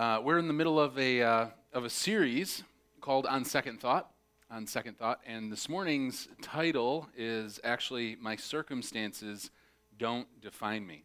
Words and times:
Uh, 0.00 0.18
we're 0.24 0.38
in 0.38 0.48
the 0.48 0.54
middle 0.54 0.80
of 0.80 0.98
a, 0.98 1.20
uh, 1.20 1.46
of 1.74 1.84
a 1.84 1.90
series 1.90 2.64
called 3.02 3.26
On 3.26 3.44
Second 3.44 3.82
Thought. 3.82 4.10
On 4.50 4.66
Second 4.66 4.96
Thought. 4.96 5.20
And 5.26 5.52
this 5.52 5.68
morning's 5.68 6.26
title 6.40 7.06
is 7.14 7.60
actually 7.64 8.16
My 8.18 8.34
Circumstances 8.34 9.50
Don't 9.98 10.26
Define 10.40 10.86
Me. 10.86 11.04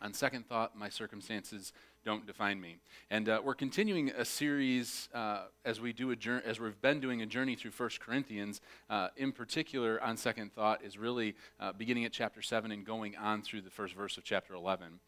On 0.00 0.14
second 0.14 0.48
thought, 0.48 0.74
my 0.74 0.88
circumstances 0.88 1.74
don't 2.02 2.26
define 2.26 2.58
me. 2.58 2.78
And 3.10 3.28
uh, 3.28 3.42
we're 3.44 3.54
continuing 3.54 4.10
a 4.12 4.24
series 4.24 5.10
uh, 5.12 5.48
as 5.66 5.78
we 5.78 5.92
do 5.92 6.10
a 6.10 6.16
journey, 6.16 6.42
as 6.46 6.58
we've 6.58 6.80
been 6.80 7.00
doing 7.00 7.20
a 7.20 7.26
journey 7.26 7.56
through 7.56 7.72
1 7.72 7.90
Corinthians. 8.00 8.62
Uh, 8.88 9.08
in 9.18 9.32
particular, 9.32 10.02
on 10.02 10.16
second 10.16 10.54
thought, 10.54 10.82
is 10.82 10.96
really 10.96 11.34
uh, 11.60 11.72
beginning 11.72 12.06
at 12.06 12.12
chapter 12.12 12.40
7 12.40 12.72
and 12.72 12.86
going 12.86 13.18
on 13.18 13.42
through 13.42 13.60
the 13.60 13.70
first 13.70 13.94
verse 13.94 14.16
of 14.16 14.24
chapter 14.24 14.54
11. 14.54 14.98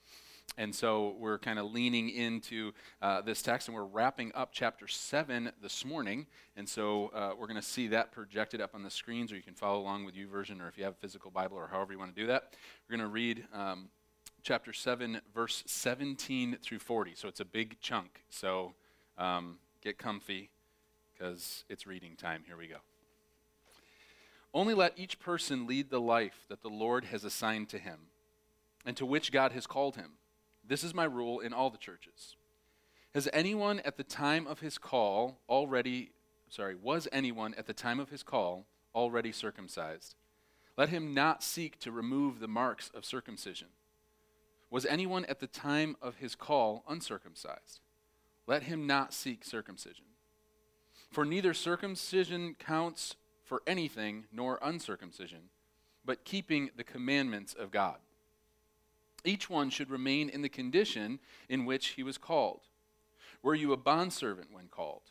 And 0.56 0.74
so 0.74 1.14
we're 1.18 1.38
kind 1.38 1.58
of 1.58 1.72
leaning 1.72 2.10
into 2.10 2.72
uh, 3.00 3.22
this 3.22 3.40
text, 3.40 3.68
and 3.68 3.74
we're 3.74 3.84
wrapping 3.84 4.32
up 4.34 4.50
chapter 4.52 4.86
7 4.88 5.52
this 5.62 5.84
morning. 5.84 6.26
And 6.56 6.68
so 6.68 7.10
uh, 7.14 7.30
we're 7.38 7.46
going 7.46 7.60
to 7.60 7.66
see 7.66 7.88
that 7.88 8.12
projected 8.12 8.60
up 8.60 8.74
on 8.74 8.82
the 8.82 8.90
screens, 8.90 9.32
or 9.32 9.36
you 9.36 9.42
can 9.42 9.54
follow 9.54 9.80
along 9.80 10.04
with 10.04 10.14
YouVersion, 10.14 10.60
or 10.60 10.68
if 10.68 10.76
you 10.76 10.84
have 10.84 10.94
a 10.94 11.00
physical 11.00 11.30
Bible, 11.30 11.56
or 11.56 11.68
however 11.68 11.92
you 11.92 11.98
want 11.98 12.14
to 12.14 12.20
do 12.20 12.26
that. 12.26 12.54
We're 12.88 12.96
going 12.96 13.08
to 13.08 13.12
read 13.12 13.44
um, 13.54 13.88
chapter 14.42 14.72
7, 14.72 15.20
verse 15.34 15.62
17 15.66 16.58
through 16.60 16.80
40. 16.80 17.14
So 17.14 17.28
it's 17.28 17.40
a 17.40 17.44
big 17.44 17.80
chunk. 17.80 18.22
So 18.28 18.74
um, 19.16 19.58
get 19.82 19.98
comfy, 19.98 20.50
because 21.12 21.64
it's 21.68 21.86
reading 21.86 22.16
time. 22.16 22.42
Here 22.46 22.56
we 22.56 22.66
go. 22.66 22.78
Only 24.52 24.74
let 24.74 24.98
each 24.98 25.20
person 25.20 25.66
lead 25.66 25.90
the 25.90 26.00
life 26.00 26.44
that 26.48 26.62
the 26.62 26.68
Lord 26.68 27.04
has 27.06 27.24
assigned 27.24 27.68
to 27.68 27.78
him, 27.78 27.98
and 28.84 28.96
to 28.96 29.06
which 29.06 29.30
God 29.30 29.52
has 29.52 29.66
called 29.66 29.94
him 29.94 30.10
this 30.70 30.84
is 30.84 30.94
my 30.94 31.02
rule 31.02 31.40
in 31.40 31.52
all 31.52 31.68
the 31.68 31.76
churches. 31.76 32.36
Has 33.12 33.28
anyone 33.32 33.80
at 33.80 33.96
the 33.96 34.04
time 34.04 34.46
of 34.46 34.60
his 34.60 34.78
call 34.78 35.40
already, 35.48 36.12
sorry, 36.48 36.76
was 36.76 37.08
anyone 37.10 37.54
at 37.58 37.66
the 37.66 37.74
time 37.74 37.98
of 37.98 38.10
his 38.10 38.22
call 38.22 38.66
already 38.94 39.32
circumcised? 39.32 40.14
Let 40.76 40.90
him 40.90 41.12
not 41.12 41.42
seek 41.42 41.80
to 41.80 41.90
remove 41.90 42.38
the 42.38 42.46
marks 42.46 42.88
of 42.94 43.04
circumcision. 43.04 43.66
Was 44.70 44.86
anyone 44.86 45.24
at 45.24 45.40
the 45.40 45.48
time 45.48 45.96
of 46.00 46.18
his 46.18 46.36
call 46.36 46.84
uncircumcised? 46.88 47.80
Let 48.46 48.62
him 48.62 48.86
not 48.86 49.12
seek 49.12 49.44
circumcision. 49.44 50.04
For 51.10 51.24
neither 51.24 51.52
circumcision 51.52 52.54
counts 52.54 53.16
for 53.44 53.60
anything 53.66 54.26
nor 54.32 54.60
uncircumcision, 54.62 55.50
but 56.04 56.24
keeping 56.24 56.70
the 56.76 56.84
commandments 56.84 57.54
of 57.54 57.72
God 57.72 57.96
each 59.24 59.50
one 59.50 59.70
should 59.70 59.90
remain 59.90 60.28
in 60.28 60.42
the 60.42 60.48
condition 60.48 61.18
in 61.48 61.64
which 61.64 61.88
he 61.88 62.02
was 62.02 62.18
called. 62.18 62.60
Were 63.42 63.54
you 63.54 63.72
a 63.72 63.76
bondservant 63.76 64.48
when 64.52 64.68
called? 64.68 65.02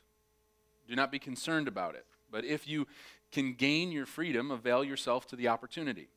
Do 0.87 0.95
not 0.95 1.11
be 1.11 1.19
concerned 1.19 1.67
about 1.67 1.95
it. 1.95 2.05
But 2.31 2.45
if 2.45 2.67
you 2.67 2.87
can 3.31 3.53
gain 3.53 3.91
your 3.91 4.05
freedom, 4.05 4.51
avail 4.51 4.83
yourself 4.83 5.27
to 5.27 5.35
the 5.35 5.47
opportunity. 5.47 6.09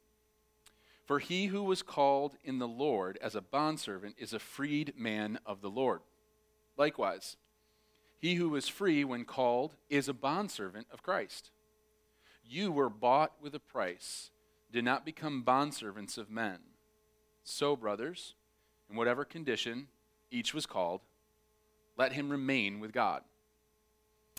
For 1.07 1.19
he 1.19 1.47
who 1.47 1.63
was 1.63 1.83
called 1.83 2.37
in 2.45 2.59
the 2.59 2.69
Lord 2.69 3.19
as 3.20 3.35
a 3.35 3.41
bondservant 3.41 4.17
is 4.19 4.33
a 4.33 4.39
freed 4.39 4.95
man 4.97 5.39
of 5.45 5.61
the 5.61 5.70
Lord. 5.70 6.01
Likewise, 6.77 7.37
he 8.19 8.37
who 8.37 8.48
was 8.48 8.69
free 8.69 9.05
when 9.05 9.25
called 9.25 9.75
is 9.91 10.09
a 10.09 10.15
bondservant 10.15 10.87
of 10.93 11.03
Christ. 11.03 11.51
You 12.45 12.70
were 12.70 12.89
bought 12.89 13.33
with 13.41 13.55
a 13.55 13.61
price. 13.61 14.31
Do 14.70 14.81
not 14.81 15.05
become 15.05 15.45
bondservants 15.45 16.17
of 16.17 16.31
men. 16.31 16.61
So, 17.45 17.77
brothers, 17.77 18.35
in 18.89 18.97
whatever 18.97 19.25
condition 19.25 19.89
each 20.31 20.55
was 20.55 20.67
called, 20.67 21.01
let 21.97 22.12
him 22.12 22.31
remain 22.31 22.81
with 22.81 22.93
God. 22.93 23.23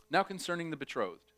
Now, 0.09 0.23
concerning 0.23 0.69
the 0.69 0.77
betrothed, 0.77 1.31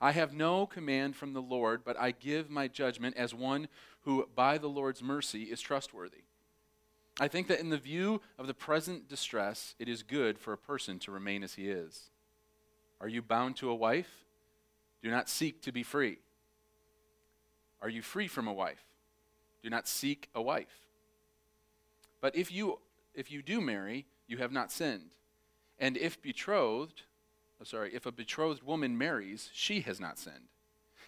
I 0.00 0.12
have 0.12 0.32
no 0.32 0.66
command 0.66 1.16
from 1.16 1.34
the 1.34 1.42
Lord, 1.42 1.82
but 1.84 1.98
I 1.98 2.12
give 2.12 2.48
my 2.48 2.68
judgment 2.68 3.16
as 3.16 3.34
one 3.34 3.68
who, 4.02 4.26
by 4.34 4.56
the 4.56 4.68
Lord's 4.68 5.02
mercy, 5.02 5.44
is 5.44 5.60
trustworthy. 5.60 6.22
I 7.18 7.28
think 7.28 7.48
that 7.48 7.60
in 7.60 7.68
the 7.68 7.76
view 7.76 8.22
of 8.38 8.46
the 8.46 8.54
present 8.54 9.08
distress, 9.08 9.74
it 9.78 9.88
is 9.88 10.02
good 10.02 10.38
for 10.38 10.54
a 10.54 10.58
person 10.58 10.98
to 11.00 11.10
remain 11.10 11.42
as 11.42 11.54
he 11.54 11.68
is. 11.68 12.10
Are 12.98 13.08
you 13.08 13.20
bound 13.20 13.56
to 13.56 13.68
a 13.68 13.74
wife? 13.74 14.24
Do 15.02 15.10
not 15.10 15.28
seek 15.28 15.60
to 15.62 15.72
be 15.72 15.82
free. 15.82 16.18
Are 17.82 17.88
you 17.90 18.00
free 18.00 18.26
from 18.26 18.46
a 18.46 18.52
wife? 18.52 18.84
Do 19.62 19.70
not 19.70 19.88
seek 19.88 20.28
a 20.34 20.42
wife. 20.42 20.86
But 22.20 22.36
if 22.36 22.52
you, 22.52 22.78
if 23.14 23.30
you 23.30 23.42
do 23.42 23.60
marry, 23.60 24.06
you 24.26 24.38
have 24.38 24.52
not 24.52 24.72
sinned. 24.72 25.10
And 25.78 25.96
if 25.96 26.20
betrothed, 26.20 27.02
oh, 27.60 27.64
sorry, 27.64 27.94
if 27.94 28.06
a 28.06 28.12
betrothed 28.12 28.62
woman 28.62 28.96
marries, 28.96 29.50
she 29.52 29.80
has 29.80 29.98
not 30.00 30.18
sinned. 30.18 30.48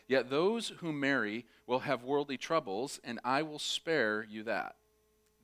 Yet 0.09 0.31
those 0.31 0.73
who 0.79 0.93
marry 0.93 1.47
will 1.67 1.81
have 1.81 2.03
worldly 2.03 2.37
troubles, 2.37 3.01
and 3.05 3.21
I 3.25 3.43
will 3.43 3.59
spare 3.59 4.27
you 4.29 4.43
that. 4.45 4.77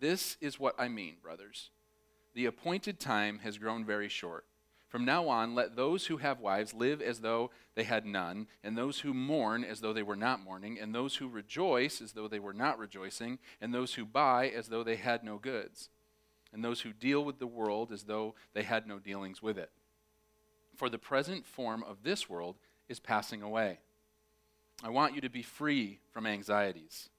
This 0.01 0.37
is 0.41 0.59
what 0.59 0.75
I 0.79 0.89
mean, 0.89 1.17
brothers. 1.23 1.71
The 2.35 2.47
appointed 2.47 3.01
time 3.01 3.41
has 3.41 3.59
grown 3.59 3.85
very 3.85 4.09
short. 4.09 4.45
From 4.88 5.04
now 5.04 5.28
on, 5.28 5.54
let 5.54 5.76
those 5.76 6.06
who 6.06 6.16
have 6.16 6.41
wives 6.41 6.72
live 6.72 7.03
as 7.03 7.21
though 7.21 7.50
they 7.75 7.84
had 7.84 8.06
none, 8.06 8.47
and 8.65 8.76
those 8.76 9.00
who 9.00 9.12
mourn 9.12 9.62
as 9.62 9.81
though 9.81 9.93
they 9.93 10.03
were 10.03 10.16
not 10.16 10.41
mourning, 10.41 10.78
and 10.78 10.94
those 10.94 11.16
who 11.16 11.28
rejoice 11.28 12.00
as 12.00 12.12
though 12.12 12.26
they 12.26 12.38
were 12.38 12.54
not 12.54 12.78
rejoicing, 12.78 13.38
and 13.60 13.75
those 13.75 13.94
who 13.94 14.06
buy 14.06 14.48
as 14.48 14.69
though 14.69 14.82
they 14.82 14.97
had 14.97 15.22
no 15.22 15.37
goods, 15.37 15.91
and 16.54 16.65
those 16.65 16.81
who 16.81 16.94
deal 16.94 17.22
with 17.22 17.38
the 17.38 17.47
world 17.47 17.93
as 17.93 18.04
though 18.04 18.34
they 18.54 18.62
had 18.62 18.87
no 18.87 18.98
dealings 18.98 19.43
with 19.43 19.59
it. 19.59 19.71
For 20.75 20.88
the 20.88 20.98
present 20.98 21.44
form 21.44 21.84
of 21.84 22.03
this 22.03 22.31
world 22.31 22.56
is 22.88 22.98
passing 22.98 23.43
away. 23.43 23.81
I 24.82 24.88
want 24.88 25.15
you 25.15 25.21
to 25.21 25.28
be 25.28 25.43
free 25.43 25.98
from 26.12 26.27
anxieties. 26.27 27.10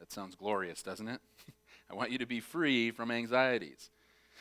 That 0.00 0.12
sounds 0.12 0.34
glorious, 0.34 0.82
doesn't 0.82 1.08
it? 1.08 1.20
I 1.90 1.94
want 1.94 2.10
you 2.10 2.18
to 2.18 2.26
be 2.26 2.40
free 2.40 2.90
from 2.90 3.10
anxieties. 3.10 3.90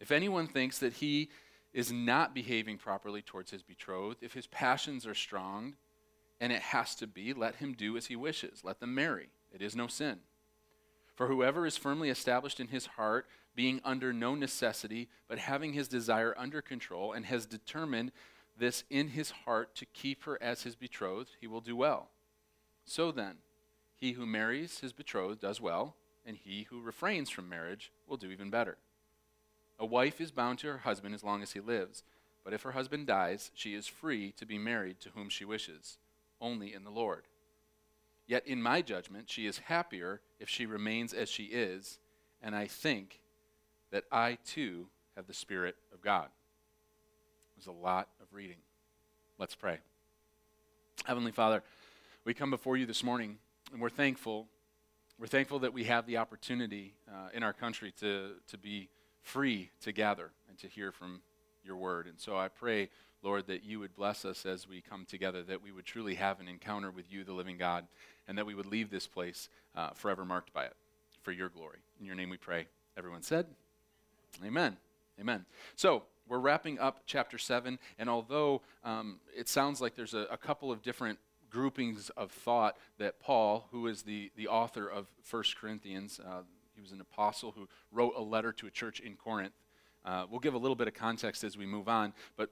If 0.00 0.10
anyone 0.10 0.46
thinks 0.46 0.78
that 0.78 0.94
he 0.94 1.28
is 1.72 1.92
not 1.92 2.34
behaving 2.34 2.78
properly 2.78 3.22
towards 3.22 3.50
his 3.50 3.62
betrothed, 3.62 4.22
if 4.22 4.32
his 4.32 4.46
passions 4.46 5.06
are 5.06 5.14
strong, 5.14 5.76
and 6.40 6.52
it 6.52 6.62
has 6.62 6.94
to 6.96 7.06
be, 7.06 7.32
let 7.34 7.56
him 7.56 7.74
do 7.74 7.96
as 7.96 8.06
he 8.06 8.16
wishes. 8.16 8.64
Let 8.64 8.80
them 8.80 8.94
marry. 8.94 9.28
It 9.52 9.62
is 9.62 9.76
no 9.76 9.86
sin. 9.86 10.20
For 11.14 11.26
whoever 11.26 11.66
is 11.66 11.76
firmly 11.76 12.08
established 12.08 12.60
in 12.60 12.68
his 12.68 12.86
heart, 12.86 13.26
being 13.54 13.80
under 13.84 14.12
no 14.12 14.34
necessity, 14.34 15.08
but 15.28 15.38
having 15.38 15.74
his 15.74 15.86
desire 15.86 16.34
under 16.38 16.62
control, 16.62 17.12
and 17.12 17.26
has 17.26 17.44
determined 17.44 18.10
this 18.56 18.84
in 18.88 19.08
his 19.08 19.30
heart 19.30 19.74
to 19.74 19.86
keep 19.86 20.24
her 20.24 20.42
as 20.42 20.62
his 20.62 20.76
betrothed, 20.76 21.36
he 21.40 21.46
will 21.46 21.60
do 21.60 21.76
well. 21.76 22.08
So 22.84 23.12
then, 23.12 23.36
he 23.94 24.12
who 24.12 24.24
marries 24.24 24.80
his 24.80 24.92
betrothed 24.94 25.40
does 25.40 25.60
well, 25.60 25.94
and 26.24 26.36
he 26.36 26.66
who 26.70 26.80
refrains 26.80 27.28
from 27.28 27.48
marriage 27.48 27.92
will 28.06 28.16
do 28.16 28.30
even 28.30 28.50
better. 28.50 28.78
A 29.80 29.86
wife 29.86 30.20
is 30.20 30.30
bound 30.30 30.58
to 30.58 30.66
her 30.66 30.78
husband 30.78 31.14
as 31.14 31.24
long 31.24 31.42
as 31.42 31.52
he 31.52 31.60
lives, 31.60 32.04
but 32.44 32.52
if 32.52 32.62
her 32.62 32.72
husband 32.72 33.06
dies, 33.06 33.50
she 33.54 33.74
is 33.74 33.86
free 33.86 34.30
to 34.32 34.44
be 34.44 34.58
married 34.58 35.00
to 35.00 35.08
whom 35.14 35.30
she 35.30 35.46
wishes, 35.46 35.96
only 36.38 36.74
in 36.74 36.84
the 36.84 36.90
Lord. 36.90 37.24
Yet 38.26 38.46
in 38.46 38.62
my 38.62 38.82
judgment, 38.82 39.30
she 39.30 39.46
is 39.46 39.58
happier 39.58 40.20
if 40.38 40.50
she 40.50 40.66
remains 40.66 41.14
as 41.14 41.30
she 41.30 41.44
is, 41.44 41.98
and 42.42 42.54
I 42.54 42.66
think 42.66 43.20
that 43.90 44.04
I 44.12 44.36
too 44.44 44.88
have 45.16 45.26
the 45.26 45.34
Spirit 45.34 45.76
of 45.94 46.02
God. 46.02 46.28
There's 47.56 47.66
a 47.66 47.72
lot 47.72 48.08
of 48.20 48.26
reading. 48.32 48.58
Let's 49.38 49.54
pray. 49.54 49.78
Heavenly 51.06 51.32
Father, 51.32 51.62
we 52.26 52.34
come 52.34 52.50
before 52.50 52.76
you 52.76 52.84
this 52.84 53.02
morning, 53.02 53.38
and 53.72 53.80
we're 53.80 53.88
thankful. 53.88 54.46
We're 55.18 55.26
thankful 55.26 55.60
that 55.60 55.72
we 55.72 55.84
have 55.84 56.06
the 56.06 56.18
opportunity 56.18 56.92
uh, 57.08 57.30
in 57.32 57.42
our 57.42 57.54
country 57.54 57.94
to, 58.00 58.32
to 58.48 58.58
be 58.58 58.90
free 59.22 59.70
to 59.82 59.92
gather 59.92 60.30
and 60.48 60.58
to 60.58 60.66
hear 60.66 60.92
from 60.92 61.20
your 61.64 61.76
word. 61.76 62.06
And 62.06 62.18
so 62.18 62.36
I 62.36 62.48
pray, 62.48 62.88
Lord, 63.22 63.46
that 63.46 63.64
you 63.64 63.78
would 63.80 63.94
bless 63.94 64.24
us 64.24 64.46
as 64.46 64.68
we 64.68 64.80
come 64.80 65.04
together, 65.04 65.42
that 65.42 65.62
we 65.62 65.72
would 65.72 65.84
truly 65.84 66.14
have 66.14 66.40
an 66.40 66.48
encounter 66.48 66.90
with 66.90 67.12
you, 67.12 67.24
the 67.24 67.32
living 67.32 67.58
God, 67.58 67.86
and 68.26 68.38
that 68.38 68.46
we 68.46 68.54
would 68.54 68.66
leave 68.66 68.90
this 68.90 69.06
place 69.06 69.48
uh, 69.76 69.90
forever 69.90 70.24
marked 70.24 70.52
by 70.52 70.64
it 70.64 70.74
for 71.22 71.32
your 71.32 71.48
glory. 71.48 71.78
In 72.00 72.06
your 72.06 72.14
name 72.14 72.30
we 72.30 72.36
pray. 72.36 72.66
Everyone 72.96 73.22
said, 73.22 73.46
Amen. 74.44 74.76
Amen. 75.20 75.44
So, 75.76 76.04
we're 76.28 76.38
wrapping 76.38 76.78
up 76.78 77.00
chapter 77.06 77.38
7, 77.38 77.76
and 77.98 78.08
although 78.08 78.62
um, 78.84 79.18
it 79.36 79.48
sounds 79.48 79.80
like 79.80 79.96
there's 79.96 80.14
a, 80.14 80.26
a, 80.30 80.36
couple 80.36 80.70
of 80.70 80.80
different 80.80 81.18
groupings 81.50 82.08
of 82.10 82.30
thought 82.30 82.76
that 82.98 83.18
Paul, 83.18 83.66
who 83.72 83.88
is 83.88 84.02
the, 84.02 84.30
the 84.36 84.46
author 84.46 84.88
of 84.88 85.08
1 85.28 85.42
Corinthians, 85.60 86.20
uh, 86.24 86.42
he 86.80 86.82
was 86.82 86.92
an 86.92 87.00
apostle 87.02 87.52
who 87.52 87.68
wrote 87.92 88.14
a 88.16 88.22
letter 88.22 88.52
to 88.52 88.66
a 88.66 88.70
church 88.70 89.00
in 89.00 89.14
Corinth. 89.14 89.52
Uh, 90.02 90.24
we'll 90.30 90.40
give 90.40 90.54
a 90.54 90.58
little 90.58 90.74
bit 90.74 90.88
of 90.88 90.94
context 90.94 91.44
as 91.44 91.58
we 91.58 91.66
move 91.66 91.88
on, 91.88 92.14
but 92.38 92.48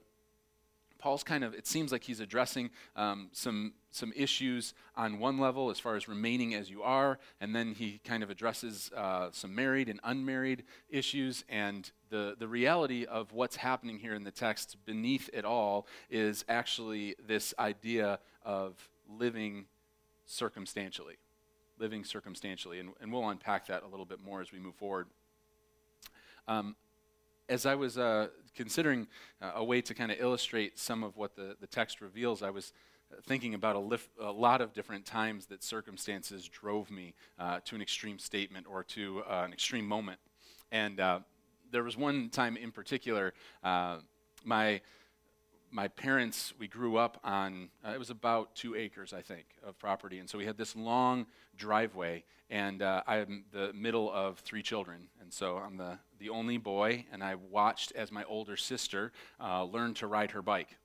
Paul's 0.99 1.23
kind 1.23 1.43
of, 1.43 1.55
it 1.55 1.65
seems 1.65 1.91
like 1.91 2.03
he's 2.03 2.19
addressing 2.19 2.69
um, 2.95 3.29
some, 3.31 3.73
some 3.89 4.13
issues 4.15 4.75
on 4.95 5.17
one 5.17 5.39
level 5.39 5.71
as 5.71 5.79
far 5.79 5.95
as 5.95 6.07
remaining 6.07 6.53
as 6.53 6.69
you 6.69 6.83
are, 6.83 7.17
and 7.41 7.55
then 7.55 7.73
he 7.73 8.01
kind 8.03 8.21
of 8.21 8.29
addresses 8.29 8.91
uh, 8.95 9.29
some 9.31 9.55
married 9.55 9.89
and 9.89 9.99
unmarried 10.03 10.63
issues. 10.89 11.43
And 11.49 11.89
the, 12.09 12.35
the 12.37 12.47
reality 12.47 13.05
of 13.05 13.31
what's 13.31 13.55
happening 13.55 13.97
here 13.97 14.13
in 14.13 14.25
the 14.25 14.31
text 14.31 14.77
beneath 14.85 15.27
it 15.33 15.43
all 15.45 15.87
is 16.11 16.45
actually 16.47 17.15
this 17.25 17.53
idea 17.57 18.19
of 18.43 18.89
living 19.07 19.65
circumstantially. 20.27 21.15
Living 21.79 22.03
circumstantially. 22.03 22.79
And, 22.79 22.89
and 23.01 23.11
we'll 23.11 23.27
unpack 23.29 23.67
that 23.67 23.83
a 23.83 23.87
little 23.87 24.05
bit 24.05 24.19
more 24.23 24.41
as 24.41 24.51
we 24.51 24.59
move 24.59 24.75
forward. 24.75 25.07
Um, 26.47 26.75
as 27.47 27.65
I 27.65 27.75
was 27.75 27.97
uh, 27.97 28.27
considering 28.55 29.07
uh, 29.41 29.53
a 29.55 29.63
way 29.63 29.81
to 29.81 29.93
kind 29.93 30.11
of 30.11 30.19
illustrate 30.19 30.77
some 30.77 31.03
of 31.03 31.17
what 31.17 31.35
the, 31.35 31.55
the 31.59 31.67
text 31.67 32.01
reveals, 32.01 32.43
I 32.43 32.49
was 32.49 32.73
thinking 33.23 33.53
about 33.53 33.75
a, 33.75 33.79
lif- 33.79 34.09
a 34.21 34.31
lot 34.31 34.61
of 34.61 34.73
different 34.73 35.05
times 35.05 35.47
that 35.47 35.63
circumstances 35.63 36.47
drove 36.47 36.91
me 36.91 37.13
uh, 37.39 37.59
to 37.65 37.75
an 37.75 37.81
extreme 37.81 38.19
statement 38.19 38.67
or 38.69 38.83
to 38.83 39.23
uh, 39.27 39.43
an 39.45 39.53
extreme 39.53 39.87
moment. 39.87 40.19
And 40.71 40.99
uh, 40.99 41.19
there 41.71 41.83
was 41.83 41.97
one 41.97 42.29
time 42.29 42.55
in 42.57 42.71
particular, 42.71 43.33
uh, 43.63 43.97
my 44.43 44.81
my 45.71 45.87
parents, 45.87 46.53
we 46.59 46.67
grew 46.67 46.97
up 46.97 47.19
on, 47.23 47.69
uh, 47.85 47.91
it 47.91 47.99
was 47.99 48.09
about 48.09 48.55
two 48.55 48.75
acres, 48.75 49.13
I 49.13 49.21
think, 49.21 49.45
of 49.63 49.77
property. 49.77 50.19
And 50.19 50.29
so 50.29 50.37
we 50.37 50.45
had 50.45 50.57
this 50.57 50.75
long 50.75 51.27
driveway, 51.57 52.23
and 52.49 52.81
uh, 52.81 53.03
I'm 53.07 53.45
the 53.51 53.71
middle 53.73 54.11
of 54.11 54.39
three 54.39 54.61
children. 54.61 55.07
And 55.21 55.31
so 55.31 55.57
I'm 55.57 55.77
the, 55.77 55.99
the 56.19 56.29
only 56.29 56.57
boy, 56.57 57.05
and 57.11 57.23
I 57.23 57.35
watched 57.35 57.91
as 57.93 58.11
my 58.11 58.23
older 58.25 58.57
sister 58.57 59.11
uh, 59.39 59.63
learn 59.63 59.93
to 59.95 60.07
ride 60.07 60.31
her 60.31 60.41
bike. 60.41 60.75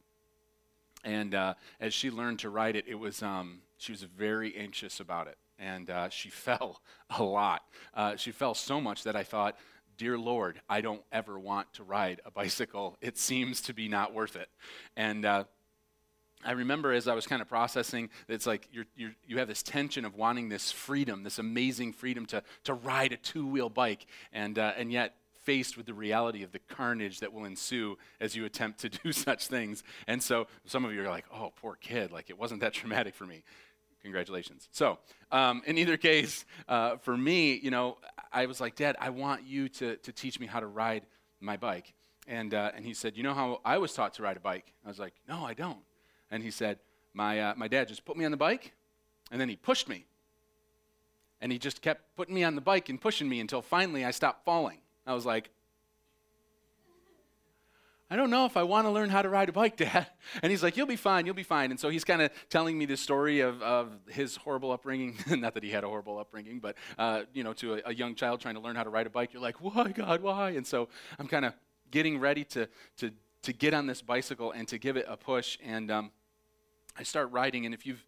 And 1.05 1.35
uh, 1.35 1.55
as 1.81 1.93
she 1.93 2.11
learned 2.11 2.39
to 2.41 2.51
ride 2.51 2.77
it, 2.77 2.85
it 2.89 2.95
was, 2.95 3.23
um, 3.23 3.61
she 3.79 3.93
was 3.93 4.03
very 4.03 4.57
anxious 4.57 5.01
about 5.01 5.29
it. 5.29 5.37
And 5.59 5.89
uh, 5.91 6.09
she 6.09 6.31
fell 6.31 6.81
a 7.11 7.23
lot. 7.23 7.63
Uh, 7.95 8.17
she 8.17 8.33
fell 8.33 8.55
so 8.55 8.81
much 8.81 9.05
that 9.05 9.17
I 9.17 9.23
thought, 9.23 9.57
Dear 9.97 10.19
Lord, 10.19 10.61
I 10.69 10.81
don't 10.81 11.03
ever 11.13 11.39
want 11.39 11.73
to 11.75 11.85
ride 11.85 12.21
a 12.25 12.31
bicycle. 12.31 12.97
It 13.01 13.19
seems 13.19 13.61
to 13.63 13.75
be 13.75 13.89
not 13.89 14.13
worth 14.13 14.37
it. 14.37 14.49
And 14.97 15.25
uh, 15.25 15.45
I 16.45 16.53
remember 16.53 16.93
as 16.93 17.09
I 17.09 17.15
was 17.15 17.27
kind 17.27 17.41
of 17.41 17.49
processing, 17.49 18.11
it's 18.29 18.47
like 18.47 18.69
you're, 18.73 18.87
you're, 18.97 19.15
you 19.27 19.39
have 19.39 19.49
this 19.49 19.63
tension 19.63 20.05
of 20.05 20.15
wanting 20.15 20.49
this 20.49 20.71
freedom, 20.71 21.23
this 21.23 21.39
amazing 21.39 21.93
freedom 21.93 22.27
to, 22.27 22.43
to 22.65 22.75
ride 22.75 23.13
a 23.13 23.17
two 23.17 23.47
wheel 23.47 23.69
bike, 23.69 24.07
and, 24.33 24.59
uh, 24.59 24.73
and 24.77 24.93
yet 24.93 25.15
faced 25.45 25.77
with 25.77 25.87
the 25.87 25.95
reality 25.95 26.43
of 26.43 26.53
the 26.53 26.59
carnage 26.59 27.21
that 27.21 27.33
will 27.33 27.45
ensue 27.45 27.97
as 28.21 28.35
you 28.35 28.45
attempt 28.45 28.81
to 28.81 28.89
do 29.05 29.13
such 29.13 29.47
things. 29.47 29.83
And 30.07 30.23
so 30.23 30.47
some 30.65 30.85
of 30.85 30.93
you 30.93 31.03
are 31.03 31.09
like, 31.09 31.27
oh, 31.33 31.53
poor 31.61 31.77
kid, 31.77 32.13
like 32.13 32.31
it 32.31 32.39
wasn't 32.39 32.61
that 32.61 32.73
traumatic 32.73 33.15
for 33.15 33.27
me. 33.27 33.43
Congratulations. 34.05 34.69
So, 34.71 34.99
um, 35.33 35.63
in 35.65 35.79
either 35.79 35.97
case, 35.97 36.45
uh, 36.69 36.99
for 36.99 37.17
me, 37.17 37.55
you 37.55 37.71
know, 37.71 37.97
I 38.31 38.45
was 38.45 38.61
like, 38.61 38.77
Dad, 38.77 38.97
I 39.01 39.09
want 39.09 39.47
you 39.47 39.71
to, 39.71 39.97
to 39.97 40.13
teach 40.13 40.39
me 40.39 40.47
how 40.47 40.61
to 40.61 40.67
ride 40.67 41.07
my 41.41 41.57
bike. 41.57 41.95
And, 42.27 42.53
uh, 42.53 42.73
and 42.77 42.85
he 42.85 42.93
said, 42.93 43.17
You 43.17 43.23
know 43.23 43.33
how 43.33 43.63
I 43.65 43.79
was 43.79 43.95
taught 43.95 44.13
to 44.15 44.23
ride 44.23 44.37
a 44.37 44.41
bike? 44.41 44.75
I 44.85 44.89
was 44.89 44.99
like, 44.99 45.15
No, 45.27 45.45
I 45.45 45.55
don't. 45.55 45.79
And 46.31 46.43
he 46.43 46.51
said, 46.51 46.79
My, 47.15 47.41
uh, 47.41 47.55
my 47.57 47.67
dad 47.67 47.89
just 47.89 48.05
put 48.05 48.19
me 48.19 48.27
on 48.27 48.31
the 48.31 48.37
bike, 48.37 48.75
and 49.31 49.41
then 49.41 49.49
he 49.49 49.57
pushed 49.57 49.89
me. 49.89 50.05
And 51.41 51.51
he 51.51 51.59
just 51.59 51.81
kept 51.81 52.15
putting 52.15 52.35
me 52.35 52.45
on 52.45 52.57
the 52.57 52.61
bike 52.61 52.91
and 52.91 53.01
pushing 53.01 53.29
me 53.29 53.41
until 53.41 53.63
finally 53.63 54.05
I 54.05 54.11
stopped 54.11 54.45
falling. 54.45 54.79
I 55.07 55.15
was 55.15 55.25
like, 55.25 55.49
I 58.15 58.17
don't 58.17 58.31
know 58.31 58.47
if 58.47 58.57
I 58.57 58.63
want 58.63 58.87
to 58.87 58.93
learn 58.93 59.11
how 59.11 59.23
to 59.23 59.29
ride 59.29 59.49
a 59.49 59.53
bike, 59.53 59.77
Dad. 59.79 60.07
And 60.41 60.53
he's 60.53 60.63
like, 60.63 60.77
You'll 60.77 60.87
be 60.87 60.95
fine, 60.95 61.27
you'll 61.27 61.35
be 61.35 61.43
fine. 61.43 61.73
And 61.73 61.81
so 61.81 61.89
he's 61.89 62.05
kind 62.05 62.23
of 62.23 62.31
telling 62.49 62.79
me 62.79 62.87
this 62.87 63.01
story 63.01 63.41
of, 63.41 63.61
of 63.61 63.91
his 64.09 64.37
horrible 64.37 64.71
upbringing. 64.71 65.17
Not 65.29 65.55
that 65.55 65.65
he 65.65 65.71
had 65.71 65.83
a 65.83 65.89
horrible 65.89 66.21
upbringing, 66.21 66.61
but, 66.61 66.77
uh, 66.97 67.23
you 67.33 67.43
know, 67.43 67.53
to 67.55 67.75
a, 67.75 67.81
a, 67.87 67.93
young 67.93 68.15
child 68.15 68.41
trying 68.41 68.55
to 68.55 68.61
learn 68.61 68.77
how 68.77 68.85
to 68.85 68.91
ride 68.91 69.09
a 69.09 69.11
bike, 69.11 69.33
you're 69.33 69.43
like, 69.43 69.61
Why, 69.61 69.91
God, 69.91 70.23
why? 70.23 70.51
And 70.51 70.65
so 70.65 70.89
I'm 71.19 71.27
kind 71.27 71.45
of 71.45 71.55
getting 71.91 72.21
ready 72.21 72.45
to, 72.45 72.69
to, 72.99 73.11
to 73.43 73.53
get 73.53 73.75
on 73.75 73.89
this 73.89 74.01
bicycle 74.01 74.53
and 74.53 74.69
to 74.69 74.79
give 74.79 74.97
it 74.97 75.07
a 75.09 75.17
push. 75.17 75.59
And 75.65 75.91
um, 75.91 76.13
I 76.97 77.03
start 77.03 77.33
riding. 77.33 77.65
And 77.65 77.75
if 77.75 77.85
you've, 77.85 78.07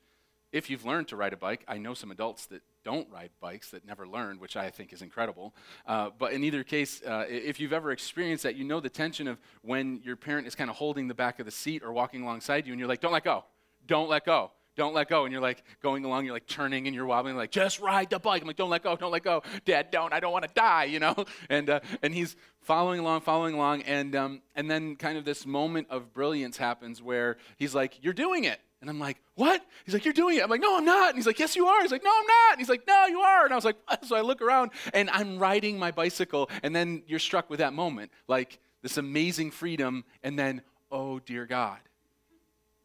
if 0.52 0.70
you've 0.70 0.84
learned 0.84 1.08
to 1.08 1.16
ride 1.16 1.32
a 1.32 1.36
bike, 1.36 1.64
I 1.66 1.78
know 1.78 1.94
some 1.94 2.12
adults 2.12 2.46
that 2.46 2.62
don't 2.86 3.10
ride 3.10 3.30
bikes 3.40 3.72
that 3.72 3.84
never 3.84 4.06
learned, 4.06 4.38
which 4.38 4.56
I 4.56 4.70
think 4.70 4.92
is 4.92 5.02
incredible. 5.02 5.56
Uh, 5.86 6.10
but 6.16 6.32
in 6.32 6.44
either 6.44 6.62
case, 6.62 7.02
uh, 7.02 7.24
if 7.28 7.58
you've 7.58 7.72
ever 7.72 7.90
experienced 7.90 8.44
that, 8.44 8.54
you 8.54 8.62
know 8.62 8.78
the 8.78 8.88
tension 8.88 9.26
of 9.26 9.40
when 9.62 10.00
your 10.04 10.14
parent 10.14 10.46
is 10.46 10.54
kind 10.54 10.70
of 10.70 10.76
holding 10.76 11.08
the 11.08 11.14
back 11.14 11.40
of 11.40 11.46
the 11.46 11.50
seat 11.50 11.82
or 11.82 11.92
walking 11.92 12.22
alongside 12.22 12.64
you, 12.64 12.72
and 12.72 12.78
you're 12.78 12.88
like, 12.88 13.00
don't 13.00 13.12
let 13.12 13.24
go, 13.24 13.44
don't 13.88 14.08
let 14.08 14.24
go. 14.24 14.52
Don't 14.76 14.94
let 14.94 15.08
go. 15.08 15.24
And 15.24 15.32
you're 15.32 15.42
like 15.42 15.64
going 15.82 16.04
along, 16.04 16.26
you're 16.26 16.34
like 16.34 16.46
turning 16.46 16.86
and 16.86 16.94
you're 16.94 17.06
wobbling, 17.06 17.34
like, 17.34 17.50
just 17.50 17.80
ride 17.80 18.10
the 18.10 18.18
bike. 18.18 18.42
I'm 18.42 18.46
like, 18.46 18.56
don't 18.56 18.70
let 18.70 18.84
go, 18.84 18.94
don't 18.94 19.10
let 19.10 19.24
go. 19.24 19.42
Dad, 19.64 19.90
don't. 19.90 20.12
I 20.12 20.20
don't 20.20 20.32
want 20.32 20.44
to 20.44 20.50
die, 20.54 20.84
you 20.84 21.00
know? 21.00 21.14
And, 21.48 21.70
uh, 21.70 21.80
and 22.02 22.12
he's 22.12 22.36
following 22.60 23.00
along, 23.00 23.22
following 23.22 23.54
along. 23.54 23.82
And, 23.82 24.14
um, 24.14 24.42
and 24.54 24.70
then 24.70 24.96
kind 24.96 25.16
of 25.16 25.24
this 25.24 25.46
moment 25.46 25.86
of 25.90 26.12
brilliance 26.12 26.56
happens 26.56 27.00
where 27.02 27.38
he's 27.56 27.74
like, 27.74 27.98
you're 28.02 28.12
doing 28.12 28.44
it. 28.44 28.60
And 28.86 28.90
I'm 28.94 29.00
like, 29.00 29.20
what? 29.34 29.66
He's 29.84 29.94
like, 29.94 30.04
you're 30.04 30.14
doing 30.14 30.38
it. 30.38 30.44
I'm 30.44 30.48
like, 30.48 30.60
no, 30.60 30.76
I'm 30.76 30.84
not. 30.84 31.08
And 31.08 31.18
he's 31.18 31.26
like, 31.26 31.40
yes, 31.40 31.56
you 31.56 31.66
are. 31.66 31.82
He's 31.82 31.90
like, 31.90 32.04
no, 32.04 32.10
I'm 32.16 32.26
not. 32.26 32.52
And 32.52 32.60
he's 32.60 32.68
like, 32.68 32.86
no, 32.86 33.06
you 33.06 33.18
are. 33.18 33.42
And 33.42 33.52
I 33.52 33.56
was 33.56 33.64
like, 33.64 33.78
what? 33.88 34.04
so 34.06 34.14
I 34.14 34.20
look 34.20 34.40
around 34.40 34.70
and 34.94 35.10
I'm 35.10 35.40
riding 35.40 35.76
my 35.76 35.90
bicycle. 35.90 36.48
And 36.62 36.74
then 36.74 37.02
you're 37.08 37.18
struck 37.18 37.50
with 37.50 37.58
that 37.58 37.72
moment, 37.72 38.12
like 38.28 38.60
this 38.82 38.96
amazing 38.96 39.50
freedom. 39.50 40.04
And 40.22 40.38
then, 40.38 40.62
oh, 40.92 41.18
dear 41.18 41.46
God, 41.46 41.78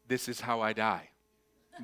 this 0.08 0.28
is 0.28 0.40
how 0.40 0.60
I 0.60 0.72
die. 0.72 1.10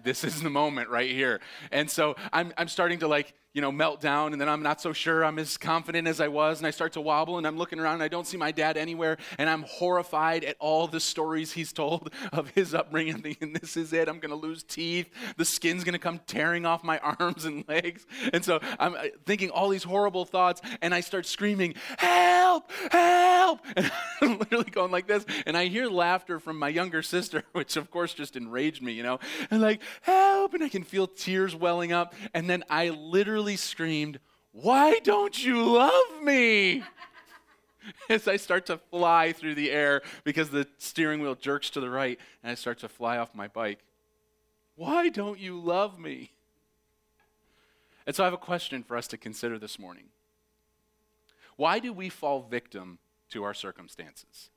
This 0.03 0.25
is 0.25 0.43
the 0.43 0.50
moment 0.50 0.88
right 0.88 1.12
here. 1.12 1.38
And 1.71 1.88
so 1.88 2.17
I'm, 2.32 2.53
I'm 2.59 2.67
starting 2.67 2.99
to 2.99 3.06
like, 3.06 3.35
you 3.55 3.62
know, 3.62 3.73
melt 3.73 4.00
down, 4.00 4.33
and 4.33 4.41
then 4.41 4.49
I'm 4.49 4.62
not 4.62 4.81
so 4.81 4.93
sure 4.93 5.25
I'm 5.25 5.39
as 5.39 5.56
confident 5.56 6.06
as 6.06 6.21
I 6.21 6.29
was, 6.29 6.59
and 6.59 6.67
I 6.67 6.71
start 6.71 6.93
to 6.93 7.00
wobble, 7.00 7.39
and 7.39 7.47
I'm 7.47 7.56
looking 7.56 7.81
around, 7.81 7.95
and 7.95 8.03
I 8.03 8.09
don't 8.09 8.27
see 8.27 8.37
my 8.37 8.53
dad 8.53 8.77
anywhere, 8.77 9.17
and 9.39 9.49
I'm 9.49 9.62
horrified 9.62 10.45
at 10.45 10.56
all 10.61 10.87
the 10.87 11.00
stories 11.00 11.52
he's 11.52 11.73
told 11.73 12.12
of 12.33 12.50
his 12.50 12.75
upbringing, 12.75 13.19
thinking, 13.23 13.55
this 13.55 13.76
is 13.76 13.93
it, 13.95 14.09
I'm 14.09 14.19
gonna 14.19 14.35
lose 14.35 14.62
teeth, 14.62 15.09
the 15.38 15.47
skin's 15.47 15.83
gonna 15.83 15.99
come 15.99 16.21
tearing 16.26 16.67
off 16.67 16.85
my 16.85 16.99
arms 17.21 17.47
and 17.47 17.67
legs. 17.67 18.07
And 18.33 18.45
so 18.45 18.61
I'm 18.78 18.95
uh, 18.95 19.05
thinking 19.25 19.50
all 19.50 19.71
these 19.71 19.85
horrible 19.85 20.26
thoughts, 20.26 20.61
and 20.83 20.95
I 20.95 21.00
start 21.00 21.25
screaming, 21.25 21.75
help, 21.97 22.71
help! 22.90 23.61
And 23.76 23.90
I'm 24.21 24.38
literally 24.38 24.71
going 24.71 24.90
like 24.90 25.07
this, 25.07 25.25
and 25.47 25.57
I 25.57 25.67
hear 25.67 25.88
laughter 25.88 26.38
from 26.38 26.59
my 26.59 26.69
younger 26.69 27.02
sister, 27.02 27.45
which 27.52 27.76
of 27.76 27.90
course 27.90 28.12
just 28.12 28.37
enraged 28.37 28.83
me, 28.83 28.93
you 28.93 29.02
know, 29.02 29.21
and 29.50 29.62
like, 29.62 29.81
help, 30.02 30.52
and 30.52 30.62
I 30.62 30.69
can 30.69 30.83
feel 30.83 31.07
tears 31.07 31.57
welling 31.57 31.93
up, 31.93 32.14
and 32.35 32.49
then 32.49 32.62
I 32.69 32.90
literally 32.90 33.38
literally 33.38 33.57
screamed, 33.57 34.18
Why 34.50 34.99
don't 35.04 35.45
you 35.45 35.64
love 35.64 36.23
me? 36.25 36.83
As 38.11 38.26
I 38.26 38.37
start 38.37 38.66
to 38.66 38.78
fly 38.90 39.33
through 39.33 39.54
the 39.54 39.71
air 39.71 40.02
because 40.25 40.50
the 40.50 40.66
steering 40.78 41.21
wheel 41.21 41.37
jerks 41.37 41.71
to 41.71 41.80
the 41.80 41.88
right 41.88 42.18
and 42.42 42.50
I 42.50 42.54
start 42.57 42.80
to 42.80 42.88
fly 42.88 43.16
off 43.16 43.37
my 43.37 43.47
bike. 43.47 43.78
Why 44.75 45.09
don't 45.09 45.38
you 45.38 45.59
love 45.61 46.00
me? 46.00 46.33
And 48.09 48.16
so 48.16 48.25
I 48.25 48.26
have 48.26 48.35
a 48.35 48.38
question 48.38 48.83
for 48.83 48.97
us 48.97 49.07
to 49.09 49.16
consider 49.16 49.57
this 49.57 49.78
morning. 49.78 50.07
Why 51.54 51.78
do 51.78 51.92
we 51.92 52.09
fall 52.09 52.40
victim 52.40 52.99
to 53.30 53.45
our 53.45 53.54
circumstances? 53.54 54.50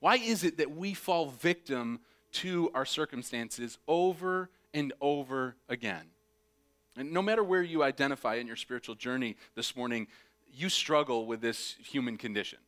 Why 0.00 0.16
is 0.16 0.42
it 0.42 0.58
that 0.58 0.72
we 0.72 0.92
fall 0.92 1.26
victim 1.26 2.00
to 2.32 2.68
our 2.74 2.84
circumstances 2.84 3.78
over 3.86 4.50
and 4.74 4.92
over 5.00 5.54
again? 5.68 6.10
And 6.96 7.12
no 7.12 7.22
matter 7.22 7.42
where 7.42 7.62
you 7.62 7.82
identify 7.82 8.34
in 8.34 8.46
your 8.46 8.56
spiritual 8.56 8.94
journey 8.94 9.36
this 9.54 9.76
morning, 9.76 10.08
you 10.52 10.68
struggle 10.68 11.26
with 11.26 11.40
this 11.40 11.76
human 11.82 12.16
condition. 12.16 12.58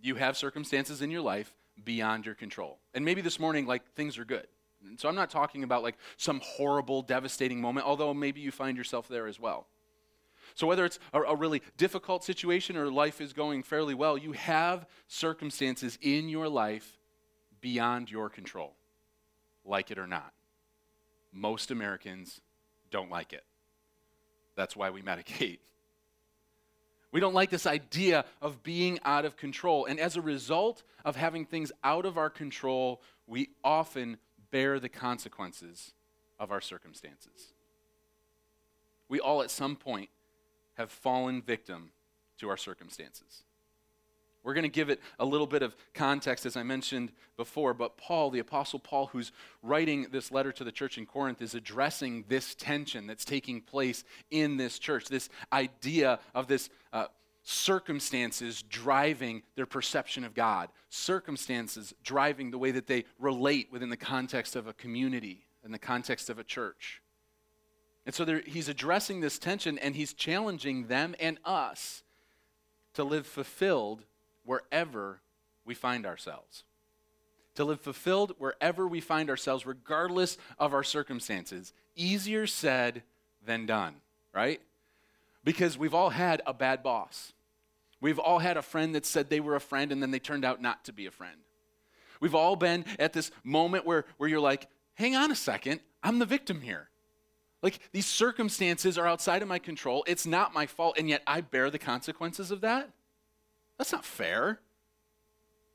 You 0.00 0.16
have 0.16 0.36
circumstances 0.36 1.00
in 1.00 1.10
your 1.10 1.22
life 1.22 1.54
beyond 1.82 2.26
your 2.26 2.34
control. 2.34 2.78
And 2.94 3.04
maybe 3.04 3.22
this 3.22 3.40
morning, 3.40 3.66
like, 3.66 3.90
things 3.94 4.18
are 4.18 4.24
good. 4.24 4.46
And 4.84 5.00
so 5.00 5.08
I'm 5.08 5.14
not 5.14 5.30
talking 5.30 5.64
about 5.64 5.82
like 5.82 5.96
some 6.16 6.40
horrible, 6.44 7.02
devastating 7.02 7.60
moment, 7.60 7.86
although 7.86 8.12
maybe 8.14 8.40
you 8.40 8.50
find 8.50 8.76
yourself 8.76 9.08
there 9.08 9.26
as 9.26 9.40
well. 9.40 9.66
So, 10.54 10.66
whether 10.66 10.84
it's 10.84 10.98
a, 11.12 11.20
a, 11.20 11.34
really 11.34 11.60
difficult 11.76 12.24
situation 12.24 12.76
or 12.76 12.90
life 12.90 13.20
is 13.20 13.32
going 13.32 13.62
fairly 13.62 13.94
well, 13.94 14.16
you 14.16 14.32
have 14.32 14.86
circumstances 15.08 15.98
in 16.00 16.28
your 16.28 16.48
life 16.48 16.98
beyond 17.60 18.10
your 18.10 18.30
control, 18.30 18.74
like 19.64 19.90
it 19.90 19.98
or 19.98 20.06
not. 20.06 20.32
Most 21.32 21.70
Americans 21.70 22.40
don't 22.96 23.10
like 23.10 23.34
it. 23.34 23.44
That's 24.56 24.74
why 24.74 24.88
we 24.90 25.02
medicate. 25.02 25.58
We 27.12 27.20
don't 27.20 27.34
like 27.34 27.48
this 27.48 27.66
idea 27.66 28.26
of 28.42 28.62
being 28.62 28.98
out 29.02 29.24
of 29.24 29.38
control. 29.38 29.86
And 29.86 29.98
as 29.98 30.16
a 30.16 30.20
result 30.20 30.82
of 31.02 31.16
having 31.16 31.46
things 31.46 31.72
out 31.82 32.04
of 32.04 32.18
our 32.18 32.28
control, 32.28 33.00
we 33.26 33.48
often 33.64 34.18
bear 34.50 34.78
the 34.78 34.90
consequences 34.90 35.94
of 36.38 36.50
our 36.50 36.60
circumstances. 36.60 37.54
We 39.08 39.18
all, 39.18 39.40
at 39.40 39.50
some 39.50 39.76
point, 39.76 40.10
have 40.74 40.90
fallen 40.90 41.40
victim 41.40 41.92
to 42.38 42.50
our 42.50 42.58
circumstances. 42.58 43.44
We're 44.46 44.54
going 44.54 44.62
to 44.62 44.68
give 44.68 44.90
it 44.90 45.00
a 45.18 45.24
little 45.24 45.48
bit 45.48 45.64
of 45.64 45.74
context, 45.92 46.46
as 46.46 46.56
I 46.56 46.62
mentioned 46.62 47.10
before, 47.36 47.74
but 47.74 47.96
Paul, 47.96 48.30
the 48.30 48.38
Apostle 48.38 48.78
Paul, 48.78 49.06
who's 49.06 49.32
writing 49.60 50.06
this 50.12 50.30
letter 50.30 50.52
to 50.52 50.62
the 50.62 50.70
church 50.70 50.98
in 50.98 51.04
Corinth, 51.04 51.42
is 51.42 51.56
addressing 51.56 52.24
this 52.28 52.54
tension 52.54 53.08
that's 53.08 53.24
taking 53.24 53.60
place 53.60 54.04
in 54.30 54.56
this 54.56 54.78
church, 54.78 55.06
this 55.06 55.30
idea 55.52 56.20
of 56.32 56.46
this 56.46 56.70
uh, 56.92 57.06
circumstances 57.42 58.62
driving 58.62 59.42
their 59.56 59.66
perception 59.66 60.22
of 60.22 60.32
God, 60.32 60.68
circumstances 60.90 61.92
driving 62.04 62.52
the 62.52 62.58
way 62.58 62.70
that 62.70 62.86
they 62.86 63.04
relate 63.18 63.72
within 63.72 63.88
the 63.88 63.96
context 63.96 64.54
of 64.54 64.68
a 64.68 64.72
community, 64.72 65.44
in 65.64 65.72
the 65.72 65.78
context 65.78 66.30
of 66.30 66.38
a 66.38 66.44
church. 66.44 67.02
And 68.06 68.14
so 68.14 68.24
there, 68.24 68.42
he's 68.46 68.68
addressing 68.68 69.22
this 69.22 69.40
tension 69.40 69.76
and 69.80 69.96
he's 69.96 70.12
challenging 70.12 70.86
them 70.86 71.16
and 71.18 71.40
us 71.44 72.04
to 72.94 73.02
live 73.02 73.26
fulfilled 73.26 74.04
wherever 74.46 75.20
we 75.64 75.74
find 75.74 76.06
ourselves. 76.06 76.64
To 77.56 77.64
live 77.64 77.80
fulfilled 77.80 78.34
wherever 78.38 78.86
we 78.86 79.00
find 79.00 79.30
ourselves, 79.30 79.66
regardless 79.66 80.38
of 80.58 80.72
our 80.72 80.84
circumstances. 80.84 81.72
Easier 81.94 82.46
said 82.46 83.02
than 83.44 83.66
done, 83.66 83.96
right? 84.34 84.60
Because 85.44 85.78
we've 85.78 85.94
all 85.94 86.10
had 86.10 86.42
a 86.46 86.54
bad 86.54 86.82
boss. 86.82 87.32
We've 88.00 88.18
all 88.18 88.38
had 88.38 88.56
a 88.56 88.62
friend 88.62 88.94
that 88.94 89.06
said 89.06 89.30
they 89.30 89.40
were 89.40 89.56
a 89.56 89.60
friend 89.60 89.90
and 89.90 90.02
then 90.02 90.10
they 90.10 90.18
turned 90.18 90.44
out 90.44 90.60
not 90.60 90.84
to 90.84 90.92
be 90.92 91.06
a 91.06 91.10
friend. 91.10 91.38
We've 92.20 92.34
all 92.34 92.56
been 92.56 92.84
at 92.98 93.12
this 93.12 93.30
moment 93.42 93.86
where, 93.86 94.04
where 94.16 94.28
you're 94.28 94.40
like, 94.40 94.68
hang 94.94 95.16
on 95.16 95.30
a 95.30 95.36
second, 95.36 95.80
I'm 96.02 96.18
the 96.18 96.26
victim 96.26 96.60
here. 96.60 96.88
Like 97.62 97.80
these 97.92 98.06
circumstances 98.06 98.98
are 98.98 99.06
outside 99.06 99.42
of 99.42 99.48
my 99.48 99.58
control. 99.58 100.04
It's 100.06 100.26
not 100.26 100.54
my 100.54 100.66
fault, 100.66 100.96
and 100.98 101.08
yet 101.08 101.22
I 101.26 101.40
bear 101.40 101.70
the 101.70 101.78
consequences 101.78 102.50
of 102.50 102.60
that. 102.60 102.90
That's 103.78 103.92
not 103.92 104.04
fair. 104.04 104.60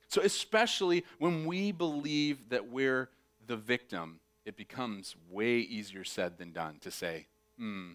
So, 0.07 0.21
especially 0.21 1.05
when 1.19 1.45
we 1.45 1.71
believe 1.71 2.49
that 2.49 2.69
we're 2.69 3.09
the 3.47 3.55
victim, 3.55 4.19
it 4.45 4.57
becomes 4.57 5.15
way 5.29 5.57
easier 5.57 6.03
said 6.03 6.37
than 6.37 6.51
done 6.51 6.77
to 6.81 6.91
say, 6.91 7.27
hmm, 7.57 7.91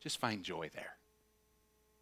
just 0.00 0.18
find 0.18 0.42
joy 0.42 0.70
there. 0.74 0.96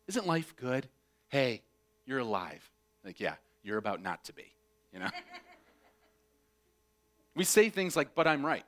Isn't 0.06 0.26
life 0.26 0.54
good? 0.56 0.88
Hey, 1.28 1.62
you're 2.06 2.18
alive. 2.18 2.70
Like, 3.04 3.20
yeah, 3.20 3.34
you're 3.62 3.78
about 3.78 4.02
not 4.02 4.24
to 4.24 4.32
be, 4.32 4.52
you 4.92 4.98
know? 4.98 5.10
we 7.34 7.44
say 7.44 7.70
things 7.70 7.96
like, 7.96 8.14
but 8.14 8.26
I'm 8.26 8.44
right. 8.44 8.64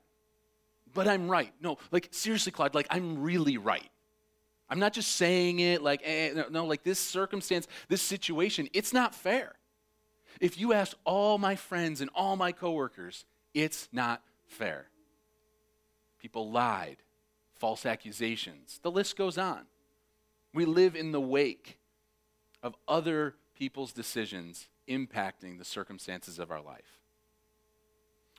But 0.92 1.08
I'm 1.08 1.28
right. 1.28 1.52
No, 1.60 1.78
like, 1.90 2.08
seriously, 2.10 2.52
Claude, 2.52 2.74
like, 2.74 2.86
I'm 2.90 3.22
really 3.22 3.58
right. 3.58 3.88
I'm 4.70 4.78
not 4.78 4.92
just 4.92 5.12
saying 5.16 5.58
it 5.58 5.82
like, 5.82 6.00
eh, 6.04 6.32
no, 6.34 6.44
no, 6.48 6.64
like 6.64 6.84
this 6.84 7.00
circumstance, 7.00 7.66
this 7.88 8.00
situation, 8.00 8.68
it's 8.72 8.92
not 8.92 9.14
fair. 9.14 9.56
If 10.40 10.58
you 10.58 10.72
ask 10.72 10.96
all 11.04 11.38
my 11.38 11.56
friends 11.56 12.00
and 12.00 12.08
all 12.14 12.36
my 12.36 12.52
coworkers, 12.52 13.24
it's 13.52 13.88
not 13.92 14.22
fair. 14.46 14.86
People 16.20 16.52
lied, 16.52 16.98
false 17.58 17.84
accusations, 17.84 18.78
the 18.82 18.90
list 18.90 19.16
goes 19.16 19.36
on. 19.36 19.62
We 20.54 20.64
live 20.64 20.94
in 20.94 21.12
the 21.12 21.20
wake 21.20 21.78
of 22.62 22.76
other 22.86 23.34
people's 23.56 23.92
decisions 23.92 24.68
impacting 24.88 25.58
the 25.58 25.64
circumstances 25.64 26.38
of 26.38 26.50
our 26.50 26.60
life. 26.60 26.98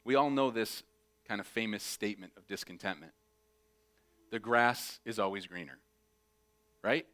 We 0.04 0.16
all 0.16 0.30
know 0.30 0.50
this 0.50 0.84
kind 1.28 1.40
of 1.42 1.48
famous 1.48 1.84
statement 1.84 2.34
of 2.38 2.48
discontentment 2.48 3.14
the 4.32 4.40
grass 4.40 5.00
is 5.06 5.20
always 5.20 5.46
greener 5.46 5.78
right? 6.84 7.06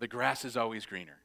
The 0.00 0.08
grass 0.08 0.44
is 0.44 0.56
always 0.56 0.86
greener. 0.86 1.16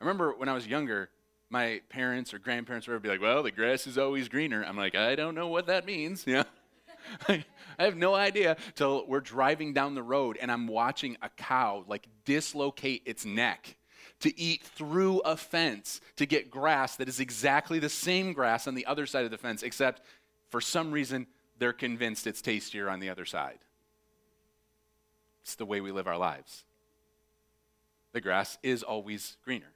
I 0.00 0.04
remember 0.04 0.34
when 0.36 0.48
I 0.48 0.52
was 0.52 0.66
younger, 0.66 1.10
my 1.48 1.80
parents 1.88 2.34
or 2.34 2.38
grandparents 2.38 2.86
would 2.88 3.02
be 3.02 3.08
like, 3.08 3.20
well, 3.20 3.42
the 3.42 3.50
grass 3.50 3.86
is 3.86 3.98
always 3.98 4.28
greener. 4.28 4.64
I'm 4.64 4.76
like, 4.76 4.94
I 4.94 5.14
don't 5.14 5.34
know 5.34 5.48
what 5.48 5.66
that 5.66 5.86
means. 5.86 6.24
Yeah. 6.36 6.44
I 7.28 7.44
have 7.78 7.96
no 7.96 8.16
idea 8.16 8.56
till 8.74 9.06
we're 9.06 9.20
driving 9.20 9.72
down 9.72 9.94
the 9.94 10.02
road 10.02 10.36
and 10.40 10.50
I'm 10.50 10.66
watching 10.66 11.16
a 11.22 11.28
cow 11.28 11.84
like 11.86 12.08
dislocate 12.24 13.02
its 13.06 13.24
neck 13.24 13.76
to 14.20 14.38
eat 14.38 14.64
through 14.64 15.20
a 15.20 15.36
fence 15.36 16.00
to 16.16 16.26
get 16.26 16.50
grass 16.50 16.96
that 16.96 17.08
is 17.08 17.20
exactly 17.20 17.78
the 17.78 17.88
same 17.88 18.32
grass 18.32 18.66
on 18.66 18.74
the 18.74 18.86
other 18.86 19.06
side 19.06 19.24
of 19.24 19.30
the 19.30 19.38
fence, 19.38 19.62
except 19.62 20.02
for 20.50 20.60
some 20.60 20.90
reason 20.90 21.26
they're 21.58 21.72
convinced 21.72 22.26
it's 22.26 22.42
tastier 22.42 22.88
on 22.88 22.98
the 22.98 23.10
other 23.10 23.24
side. 23.24 23.58
It's 25.46 25.54
the 25.54 25.64
way 25.64 25.80
we 25.80 25.92
live 25.92 26.08
our 26.08 26.18
lives. 26.18 26.64
The 28.12 28.20
grass 28.20 28.58
is 28.64 28.82
always 28.82 29.36
greener. 29.44 29.70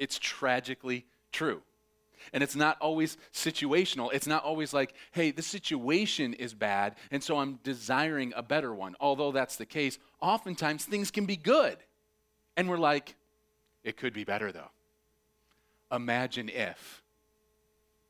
It's 0.00 0.18
tragically 0.18 1.06
true. 1.30 1.62
And 2.32 2.42
it's 2.42 2.56
not 2.56 2.78
always 2.80 3.16
situational. 3.32 4.12
It's 4.12 4.26
not 4.26 4.42
always 4.42 4.74
like, 4.74 4.92
hey, 5.12 5.30
the 5.30 5.40
situation 5.40 6.34
is 6.34 6.52
bad, 6.52 6.96
and 7.12 7.22
so 7.22 7.38
I'm 7.38 7.60
desiring 7.62 8.32
a 8.34 8.42
better 8.42 8.74
one. 8.74 8.96
Although 8.98 9.30
that's 9.30 9.54
the 9.54 9.66
case, 9.66 10.00
oftentimes 10.20 10.84
things 10.84 11.12
can 11.12 11.26
be 11.26 11.36
good. 11.36 11.76
And 12.56 12.68
we're 12.68 12.76
like, 12.76 13.14
it 13.84 13.96
could 13.96 14.14
be 14.14 14.24
better 14.24 14.50
though. 14.50 14.70
Imagine 15.92 16.48
if. 16.48 17.04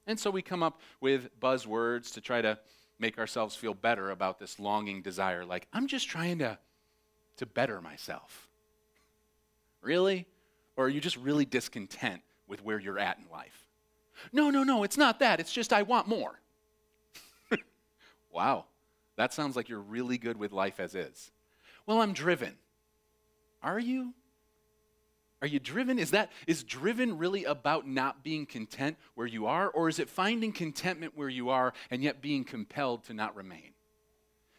And 0.06 0.18
so 0.18 0.30
we 0.30 0.40
come 0.40 0.62
up 0.62 0.80
with 1.02 1.38
buzzwords 1.38 2.14
to 2.14 2.22
try 2.22 2.40
to 2.40 2.58
make 2.98 3.18
ourselves 3.18 3.56
feel 3.56 3.74
better 3.74 4.10
about 4.10 4.38
this 4.38 4.58
longing 4.58 5.02
desire. 5.02 5.44
Like, 5.44 5.68
I'm 5.70 5.86
just 5.86 6.08
trying 6.08 6.38
to 6.38 6.58
to 7.36 7.46
better 7.46 7.80
myself? 7.80 8.48
Really? 9.82 10.26
Or 10.76 10.86
are 10.86 10.88
you 10.88 11.00
just 11.00 11.16
really 11.16 11.44
discontent 11.44 12.22
with 12.48 12.64
where 12.64 12.78
you're 12.78 12.98
at 12.98 13.18
in 13.18 13.24
life? 13.30 13.68
No, 14.32 14.50
no, 14.50 14.62
no, 14.62 14.82
it's 14.82 14.96
not 14.96 15.20
that. 15.20 15.40
It's 15.40 15.52
just 15.52 15.72
I 15.72 15.82
want 15.82 16.08
more. 16.08 16.40
wow, 18.32 18.64
that 19.16 19.32
sounds 19.32 19.56
like 19.56 19.68
you're 19.68 19.80
really 19.80 20.18
good 20.18 20.38
with 20.38 20.52
life 20.52 20.80
as 20.80 20.94
is. 20.94 21.30
Well, 21.86 22.00
I'm 22.00 22.12
driven. 22.12 22.54
Are 23.62 23.78
you? 23.78 24.14
Are 25.42 25.46
you 25.46 25.58
driven? 25.58 25.98
Is 25.98 26.12
that 26.12 26.32
is 26.46 26.64
driven 26.64 27.18
really 27.18 27.44
about 27.44 27.86
not 27.86 28.24
being 28.24 28.46
content 28.46 28.96
where 29.14 29.26
you 29.26 29.46
are 29.46 29.68
or 29.68 29.90
is 29.90 29.98
it 29.98 30.08
finding 30.08 30.52
contentment 30.52 31.12
where 31.16 31.28
you 31.28 31.50
are 31.50 31.74
and 31.90 32.02
yet 32.02 32.22
being 32.22 32.44
compelled 32.44 33.04
to 33.04 33.14
not 33.14 33.36
remain? 33.36 33.73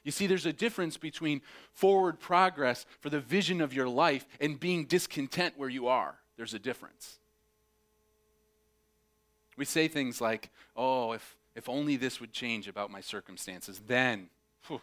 You 0.05 0.11
see, 0.11 0.27
there's 0.27 0.45
a 0.45 0.53
difference 0.53 0.97
between 0.97 1.41
forward 1.73 2.19
progress 2.19 2.85
for 3.01 3.09
the 3.09 3.19
vision 3.19 3.59
of 3.59 3.73
your 3.73 3.89
life 3.89 4.25
and 4.39 4.57
being 4.57 4.85
discontent 4.85 5.55
where 5.57 5.67
you 5.67 5.87
are. 5.87 6.15
There's 6.37 6.53
a 6.53 6.59
difference. 6.59 7.17
We 9.57 9.65
say 9.65 9.87
things 9.87 10.21
like, 10.21 10.51
oh, 10.77 11.13
if, 11.13 11.35
if 11.55 11.67
only 11.67 11.95
this 11.95 12.21
would 12.21 12.31
change 12.31 12.67
about 12.67 12.91
my 12.91 13.01
circumstances, 13.01 13.81
then, 13.87 14.29
whew, 14.67 14.81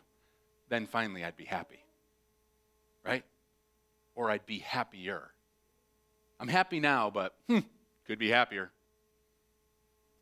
then 0.68 0.86
finally 0.86 1.24
I'd 1.24 1.36
be 1.36 1.44
happy. 1.44 1.84
Right? 3.04 3.24
Or 4.16 4.28
I'd 4.28 4.44
be 4.44 4.58
happier. 4.58 5.30
I'm 6.40 6.48
happy 6.48 6.80
now, 6.80 7.10
but 7.10 7.36
hmm, 7.48 7.60
could 8.08 8.18
be 8.18 8.30
happier. 8.30 8.72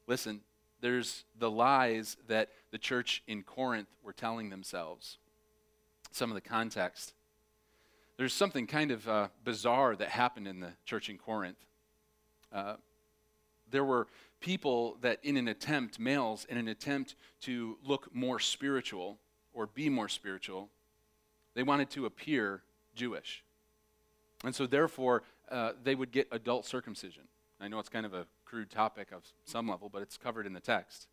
Listen, 0.07 0.43
there's 0.81 1.25
the 1.39 1.51
lies 1.51 2.17
that 2.29 2.51
the 2.71 2.79
church 2.79 3.23
in 3.27 3.43
Corinth 3.43 3.89
were 4.03 4.13
telling 4.13 4.51
themselves. 4.51 5.19
Some 6.13 6.31
of 6.31 6.35
the 6.35 6.41
context. 6.41 7.15
There's 8.17 8.33
something 8.33 8.67
kind 8.67 8.91
of 8.91 9.09
uh, 9.09 9.29
bizarre 9.45 9.97
that 9.97 10.09
happened 10.09 10.47
in 10.47 10.61
the 10.61 10.73
church 10.85 11.09
in 11.09 11.19
Corinth. 11.19 11.59
Uh, 12.53 12.75
there 13.71 13.85
were 13.85 14.09
people 14.41 14.97
that, 15.01 15.21
in 15.23 15.37
an 15.37 15.49
attempt, 15.49 15.99
males, 15.99 16.47
in 16.49 16.57
an 16.57 16.69
attempt 16.69 17.15
to 17.43 17.79
look 17.85 18.15
more 18.15 18.39
spiritual 18.39 19.19
or 19.53 19.67
be 19.67 19.89
more 19.89 20.09
spiritual, 20.09 20.69
they 21.55 21.63
wanted 21.63 21.91
to 21.91 22.07
appear 22.07 22.63
Jewish. 22.95 23.45
And 24.45 24.55
so, 24.55 24.67
therefore, 24.67 25.23
uh, 25.51 25.73
they 25.83 25.95
would 25.95 26.11
get 26.13 26.29
adult 26.33 26.67
circumcision. 26.67 27.25
I 27.61 27.69
know 27.69 27.79
it's 27.79 27.89
kind 27.89 28.07
of 28.07 28.15
a 28.15 28.27
crude 28.51 28.69
topic 28.69 29.13
of 29.13 29.23
some 29.45 29.69
level, 29.69 29.89
but 29.89 30.03
it's 30.03 30.19
covered 30.19 30.45
in 30.45 30.53
the 30.53 30.61
text. 30.61 31.07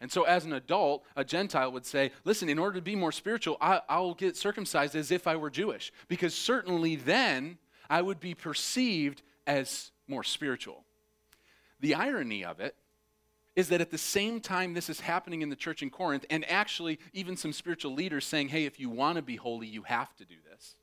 And 0.00 0.10
so, 0.10 0.22
as 0.22 0.46
an 0.46 0.54
adult, 0.54 1.04
a 1.16 1.24
Gentile 1.24 1.70
would 1.70 1.84
say, 1.84 2.12
Listen, 2.24 2.48
in 2.48 2.58
order 2.58 2.76
to 2.76 2.82
be 2.82 2.96
more 2.96 3.12
spiritual, 3.12 3.58
I, 3.60 3.80
will 3.98 4.14
get 4.14 4.36
circumcised 4.36 4.96
as 4.96 5.10
if 5.10 5.26
I 5.26 5.36
were 5.36 5.50
Jewish, 5.50 5.92
because 6.08 6.34
certainly 6.34 6.96
then 6.96 7.58
I 7.90 8.00
would 8.00 8.20
be 8.20 8.34
perceived 8.34 9.22
as 9.46 9.92
more 10.08 10.24
spiritual. 10.24 10.84
The 11.80 11.94
irony 11.94 12.44
of 12.44 12.58
it 12.58 12.74
is 13.54 13.68
that 13.68 13.82
at 13.82 13.90
the 13.90 13.98
same 13.98 14.40
time 14.40 14.72
this 14.72 14.88
is 14.88 15.00
happening 15.00 15.42
in 15.42 15.50
the 15.50 15.56
church 15.56 15.82
in 15.82 15.90
Corinth, 15.90 16.24
and 16.30 16.50
actually 16.50 16.98
even 17.12 17.36
some 17.36 17.52
spiritual 17.52 17.92
leaders 17.92 18.24
saying, 18.24 18.48
Hey, 18.48 18.64
if 18.64 18.80
you 18.80 18.88
want 18.88 19.16
to 19.16 19.22
be 19.22 19.36
holy, 19.36 19.66
you 19.66 19.82
have 19.82 20.14
to 20.16 20.24
do 20.24 20.36
this. 20.50 20.74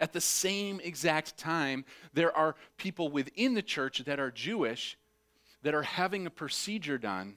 At 0.00 0.12
the 0.12 0.20
same 0.20 0.80
exact 0.80 1.36
time, 1.36 1.84
there 2.12 2.36
are 2.36 2.56
people 2.76 3.10
within 3.10 3.54
the 3.54 3.62
church 3.62 3.98
that 4.00 4.18
are 4.18 4.30
Jewish 4.30 4.96
that 5.62 5.74
are 5.74 5.82
having 5.82 6.26
a 6.26 6.30
procedure 6.30 6.98
done 6.98 7.36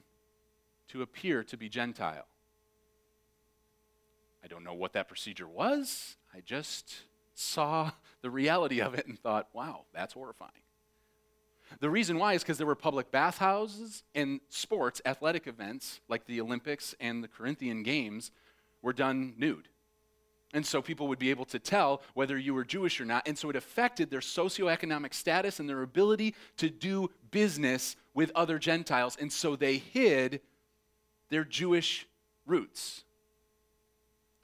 to 0.88 1.02
appear 1.02 1.42
to 1.44 1.56
be 1.56 1.68
Gentile. 1.68 2.26
I 4.42 4.48
don't 4.48 4.64
know 4.64 4.74
what 4.74 4.92
that 4.92 5.08
procedure 5.08 5.48
was. 5.48 6.16
I 6.34 6.40
just 6.40 6.94
saw 7.34 7.90
the 8.22 8.30
reality 8.30 8.80
of 8.80 8.94
it 8.94 9.06
and 9.06 9.18
thought, 9.18 9.48
wow, 9.52 9.84
that's 9.92 10.14
horrifying. 10.14 10.52
The 11.80 11.90
reason 11.90 12.18
why 12.18 12.34
is 12.34 12.42
because 12.42 12.58
there 12.58 12.66
were 12.66 12.76
public 12.76 13.10
bathhouses 13.10 14.04
and 14.14 14.40
sports, 14.48 15.02
athletic 15.04 15.46
events 15.46 16.00
like 16.08 16.26
the 16.26 16.40
Olympics 16.40 16.94
and 17.00 17.24
the 17.24 17.28
Corinthian 17.28 17.82
Games 17.82 18.30
were 18.82 18.92
done 18.92 19.34
nude. 19.36 19.68
And 20.54 20.64
so 20.64 20.80
people 20.80 21.08
would 21.08 21.18
be 21.18 21.30
able 21.30 21.44
to 21.46 21.58
tell 21.58 22.02
whether 22.14 22.38
you 22.38 22.54
were 22.54 22.64
Jewish 22.64 23.00
or 23.00 23.04
not. 23.04 23.26
And 23.26 23.36
so 23.36 23.50
it 23.50 23.56
affected 23.56 24.10
their 24.10 24.20
socioeconomic 24.20 25.12
status 25.12 25.60
and 25.60 25.68
their 25.68 25.82
ability 25.82 26.34
to 26.58 26.70
do 26.70 27.10
business 27.30 27.96
with 28.14 28.30
other 28.34 28.58
Gentiles. 28.58 29.16
And 29.20 29.32
so 29.32 29.56
they 29.56 29.78
hid 29.78 30.40
their 31.28 31.44
Jewish 31.44 32.06
roots 32.46 33.04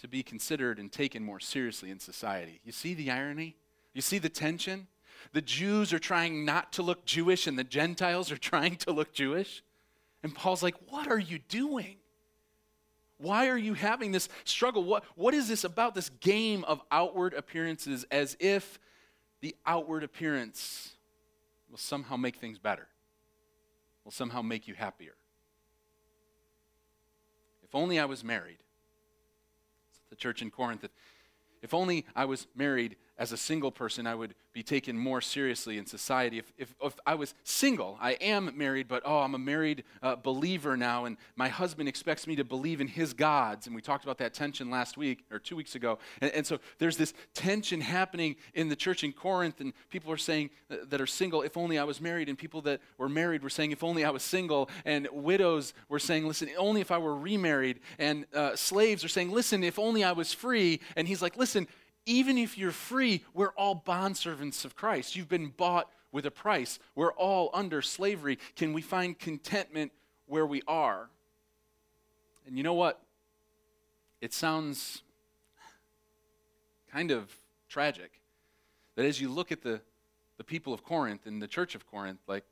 to 0.00 0.08
be 0.08 0.22
considered 0.24 0.80
and 0.80 0.90
taken 0.90 1.24
more 1.24 1.38
seriously 1.38 1.90
in 1.90 2.00
society. 2.00 2.60
You 2.64 2.72
see 2.72 2.94
the 2.94 3.10
irony? 3.10 3.56
You 3.94 4.02
see 4.02 4.18
the 4.18 4.28
tension? 4.28 4.88
The 5.32 5.40
Jews 5.40 5.92
are 5.92 6.00
trying 6.00 6.44
not 6.44 6.72
to 6.74 6.82
look 6.82 7.04
Jewish, 7.04 7.46
and 7.46 7.56
the 7.56 7.64
Gentiles 7.64 8.32
are 8.32 8.36
trying 8.50 8.76
to 8.78 8.92
look 8.92 9.14
Jewish. 9.14 9.62
And 10.24 10.34
Paul's 10.34 10.62
like, 10.62 10.74
What 10.88 11.08
are 11.08 11.18
you 11.18 11.38
doing? 11.38 11.96
Why 13.22 13.48
are 13.48 13.56
you 13.56 13.74
having 13.74 14.10
this 14.10 14.28
struggle? 14.44 14.82
What, 14.82 15.04
what 15.14 15.32
is 15.32 15.46
this 15.46 15.62
about, 15.62 15.94
this 15.94 16.08
game 16.08 16.64
of 16.64 16.82
outward 16.90 17.34
appearances, 17.34 18.04
as 18.10 18.36
if 18.40 18.80
the 19.40 19.54
outward 19.64 20.02
appearance 20.02 20.90
will 21.70 21.78
somehow 21.78 22.16
make 22.16 22.36
things 22.36 22.58
better, 22.58 22.88
will 24.04 24.10
somehow 24.10 24.42
make 24.42 24.66
you 24.66 24.74
happier? 24.74 25.14
If 27.62 27.76
only 27.76 28.00
I 28.00 28.06
was 28.06 28.24
married. 28.24 28.58
the 30.10 30.16
church 30.16 30.42
in 30.42 30.50
Corinth. 30.50 30.82
If, 30.82 30.90
if 31.62 31.72
only 31.72 32.04
I 32.16 32.24
was 32.24 32.48
married 32.56 32.96
as 33.18 33.32
a 33.32 33.36
single 33.36 33.70
person, 33.70 34.06
I 34.06 34.14
would 34.14 34.34
be 34.52 34.62
taken 34.62 34.98
more 34.98 35.20
seriously 35.20 35.78
in 35.78 35.86
society. 35.86 36.38
If, 36.38 36.52
if, 36.58 36.74
if 36.82 36.94
I 37.06 37.14
was 37.14 37.34
single, 37.44 37.98
I 38.00 38.12
am 38.12 38.50
married, 38.56 38.88
but 38.88 39.02
oh, 39.04 39.18
I'm 39.18 39.34
a 39.34 39.38
married 39.38 39.84
uh, 40.02 40.16
believer 40.16 40.76
now, 40.76 41.04
and 41.04 41.16
my 41.36 41.48
husband 41.48 41.88
expects 41.88 42.26
me 42.26 42.36
to 42.36 42.44
believe 42.44 42.80
in 42.80 42.88
his 42.88 43.14
gods. 43.14 43.66
And 43.66 43.76
we 43.76 43.82
talked 43.82 44.04
about 44.04 44.18
that 44.18 44.34
tension 44.34 44.70
last 44.70 44.96
week 44.96 45.24
or 45.30 45.38
two 45.38 45.56
weeks 45.56 45.74
ago. 45.74 45.98
And, 46.20 46.30
and 46.32 46.46
so 46.46 46.58
there's 46.78 46.96
this 46.96 47.14
tension 47.34 47.80
happening 47.80 48.36
in 48.54 48.68
the 48.68 48.76
church 48.76 49.04
in 49.04 49.12
Corinth, 49.12 49.60
and 49.60 49.72
people 49.90 50.10
are 50.12 50.16
saying 50.18 50.50
uh, 50.70 50.76
that 50.88 51.00
are 51.00 51.06
single, 51.06 51.42
if 51.42 51.56
only 51.56 51.78
I 51.78 51.84
was 51.84 52.00
married. 52.00 52.28
And 52.28 52.36
people 52.36 52.62
that 52.62 52.80
were 52.98 53.08
married 53.08 53.42
were 53.42 53.50
saying, 53.50 53.72
if 53.72 53.84
only 53.84 54.04
I 54.04 54.10
was 54.10 54.22
single. 54.22 54.68
And 54.84 55.08
widows 55.12 55.74
were 55.88 55.98
saying, 55.98 56.26
listen, 56.26 56.48
only 56.58 56.80
if 56.80 56.90
I 56.90 56.98
were 56.98 57.16
remarried. 57.16 57.80
And 57.98 58.26
uh, 58.34 58.56
slaves 58.56 59.04
are 59.04 59.08
saying, 59.08 59.30
listen, 59.30 59.64
if 59.64 59.78
only 59.78 60.02
I 60.02 60.12
was 60.12 60.32
free. 60.32 60.80
And 60.96 61.06
he's 61.08 61.22
like, 61.22 61.36
listen, 61.36 61.68
even 62.06 62.38
if 62.38 62.58
you're 62.58 62.72
free, 62.72 63.24
we're 63.34 63.50
all 63.50 63.80
bondservants 63.86 64.64
of 64.64 64.74
Christ. 64.74 65.16
You've 65.16 65.28
been 65.28 65.48
bought 65.48 65.88
with 66.10 66.26
a 66.26 66.30
price. 66.30 66.78
We're 66.94 67.12
all 67.12 67.50
under 67.54 67.82
slavery. 67.82 68.38
Can 68.56 68.72
we 68.72 68.82
find 68.82 69.18
contentment 69.18 69.92
where 70.26 70.46
we 70.46 70.62
are? 70.66 71.08
And 72.46 72.56
you 72.56 72.62
know 72.62 72.74
what? 72.74 73.00
It 74.20 74.32
sounds 74.32 75.02
kind 76.90 77.10
of 77.10 77.30
tragic 77.68 78.20
that 78.96 79.06
as 79.06 79.20
you 79.20 79.28
look 79.28 79.50
at 79.50 79.62
the, 79.62 79.80
the 80.36 80.44
people 80.44 80.74
of 80.74 80.84
Corinth 80.84 81.26
and 81.26 81.40
the 81.40 81.48
church 81.48 81.74
of 81.74 81.90
Corinth, 81.90 82.20
like, 82.26 82.44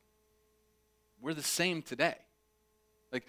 we're 1.21 1.35
the 1.35 1.43
same 1.43 1.83
today. 1.83 2.17
Like, 3.13 3.27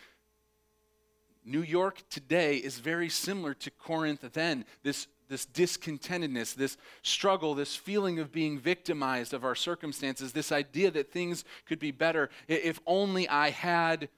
New 1.43 1.61
York 1.61 2.03
today 2.09 2.57
is 2.57 2.79
very 2.79 3.09
similar 3.09 3.53
to 3.55 3.71
Corinth 3.71 4.23
then. 4.33 4.63
This 4.83 5.07
this 5.31 5.45
discontentedness, 5.45 6.53
this 6.53 6.77
struggle, 7.03 7.55
this 7.55 7.75
feeling 7.75 8.19
of 8.19 8.33
being 8.33 8.59
victimized 8.59 9.33
of 9.33 9.45
our 9.45 9.55
circumstances, 9.55 10.33
this 10.33 10.51
idea 10.51 10.91
that 10.91 11.11
things 11.11 11.45
could 11.65 11.79
be 11.79 11.89
better 11.89 12.29
if 12.49 12.79
only 12.85 13.27
I 13.29 13.49
had 13.49 14.09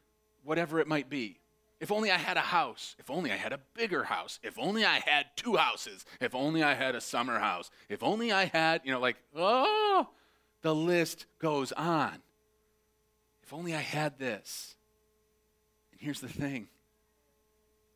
whatever 0.43 0.79
it 0.79 0.87
might 0.87 1.09
be. 1.09 1.37
If 1.79 1.91
only 1.91 2.09
I 2.09 2.17
had 2.17 2.35
a 2.35 2.41
house. 2.41 2.95
If 2.97 3.11
only 3.11 3.31
I 3.31 3.35
had 3.35 3.53
a 3.53 3.59
bigger 3.75 4.03
house. 4.03 4.39
If 4.41 4.57
only 4.57 4.85
I 4.85 4.99
had 5.05 5.27
two 5.35 5.55
houses. 5.55 6.03
If 6.19 6.33
only 6.33 6.63
I 6.63 6.73
had 6.73 6.95
a 6.95 7.01
summer 7.01 7.37
house. 7.37 7.69
If 7.89 8.01
only 8.01 8.31
I 8.31 8.45
had, 8.45 8.81
you 8.83 8.91
know, 8.91 8.99
like, 8.99 9.17
oh, 9.35 10.07
the 10.61 10.73
list 10.73 11.27
goes 11.39 11.71
on. 11.73 12.21
If 13.43 13.53
only 13.53 13.75
I 13.75 13.81
had 13.81 14.17
this. 14.17 14.75
And 15.91 16.01
here's 16.01 16.21
the 16.21 16.27
thing 16.27 16.69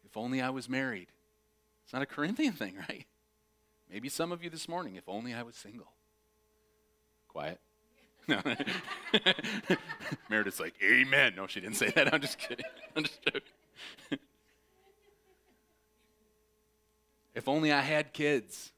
if 0.05 0.15
only 0.15 0.39
I 0.39 0.51
was 0.51 0.69
married. 0.69 1.07
It's 1.87 1.93
not 1.93 2.01
a 2.01 2.05
Corinthian 2.05 2.51
thing, 2.51 2.75
right? 2.89 3.05
Maybe 3.89 4.09
some 4.09 4.33
of 4.33 4.43
you 4.43 4.49
this 4.49 4.67
morning, 4.67 4.97
if 4.97 5.07
only 5.07 5.33
I 5.33 5.43
was 5.43 5.55
single. 5.55 5.93
Quiet. 7.27 7.59
No. 8.29 8.41
Meredith's 10.29 10.59
like, 10.59 10.73
Amen. 10.83 11.35
No, 11.37 11.47
she 11.47 11.61
didn't 11.61 11.77
say 11.77 11.91
that. 11.91 12.13
I'm 12.13 12.19
just 12.19 12.37
kidding. 12.37 12.65
I'm 12.93 13.05
just 13.05 13.23
joking. 13.23 14.19
if 17.33 17.47
only 17.47 17.71
I 17.71 17.79
had 17.79 18.11
kids. 18.11 18.73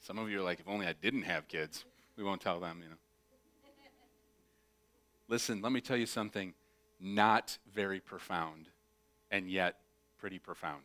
Some 0.00 0.16
of 0.18 0.30
you 0.30 0.40
are 0.40 0.42
like, 0.42 0.60
if 0.60 0.66
only 0.66 0.86
I 0.86 0.94
didn't 0.94 1.24
have 1.24 1.48
kids. 1.48 1.84
We 2.16 2.24
won't 2.24 2.40
tell 2.40 2.60
them, 2.60 2.80
you 2.82 2.88
know. 2.88 2.96
Listen, 5.28 5.60
let 5.60 5.72
me 5.72 5.82
tell 5.82 5.98
you 5.98 6.06
something 6.06 6.54
not 6.98 7.58
very 7.70 8.00
profound, 8.00 8.70
and 9.30 9.50
yet 9.50 9.80
pretty 10.18 10.38
profound 10.38 10.84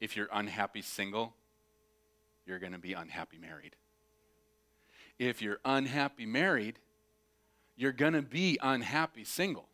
if 0.00 0.16
you're 0.16 0.28
unhappy 0.32 0.82
single, 0.82 1.34
you're 2.46 2.58
going 2.58 2.72
to 2.72 2.78
be 2.78 2.92
unhappy 2.92 3.38
married. 3.38 3.76
If 5.18 5.42
you're 5.42 5.60
unhappy 5.64 6.26
married, 6.26 6.78
you're 7.76 7.92
going 7.92 8.12
to 8.12 8.22
be 8.22 8.58
unhappy 8.62 9.24
single. 9.24 9.68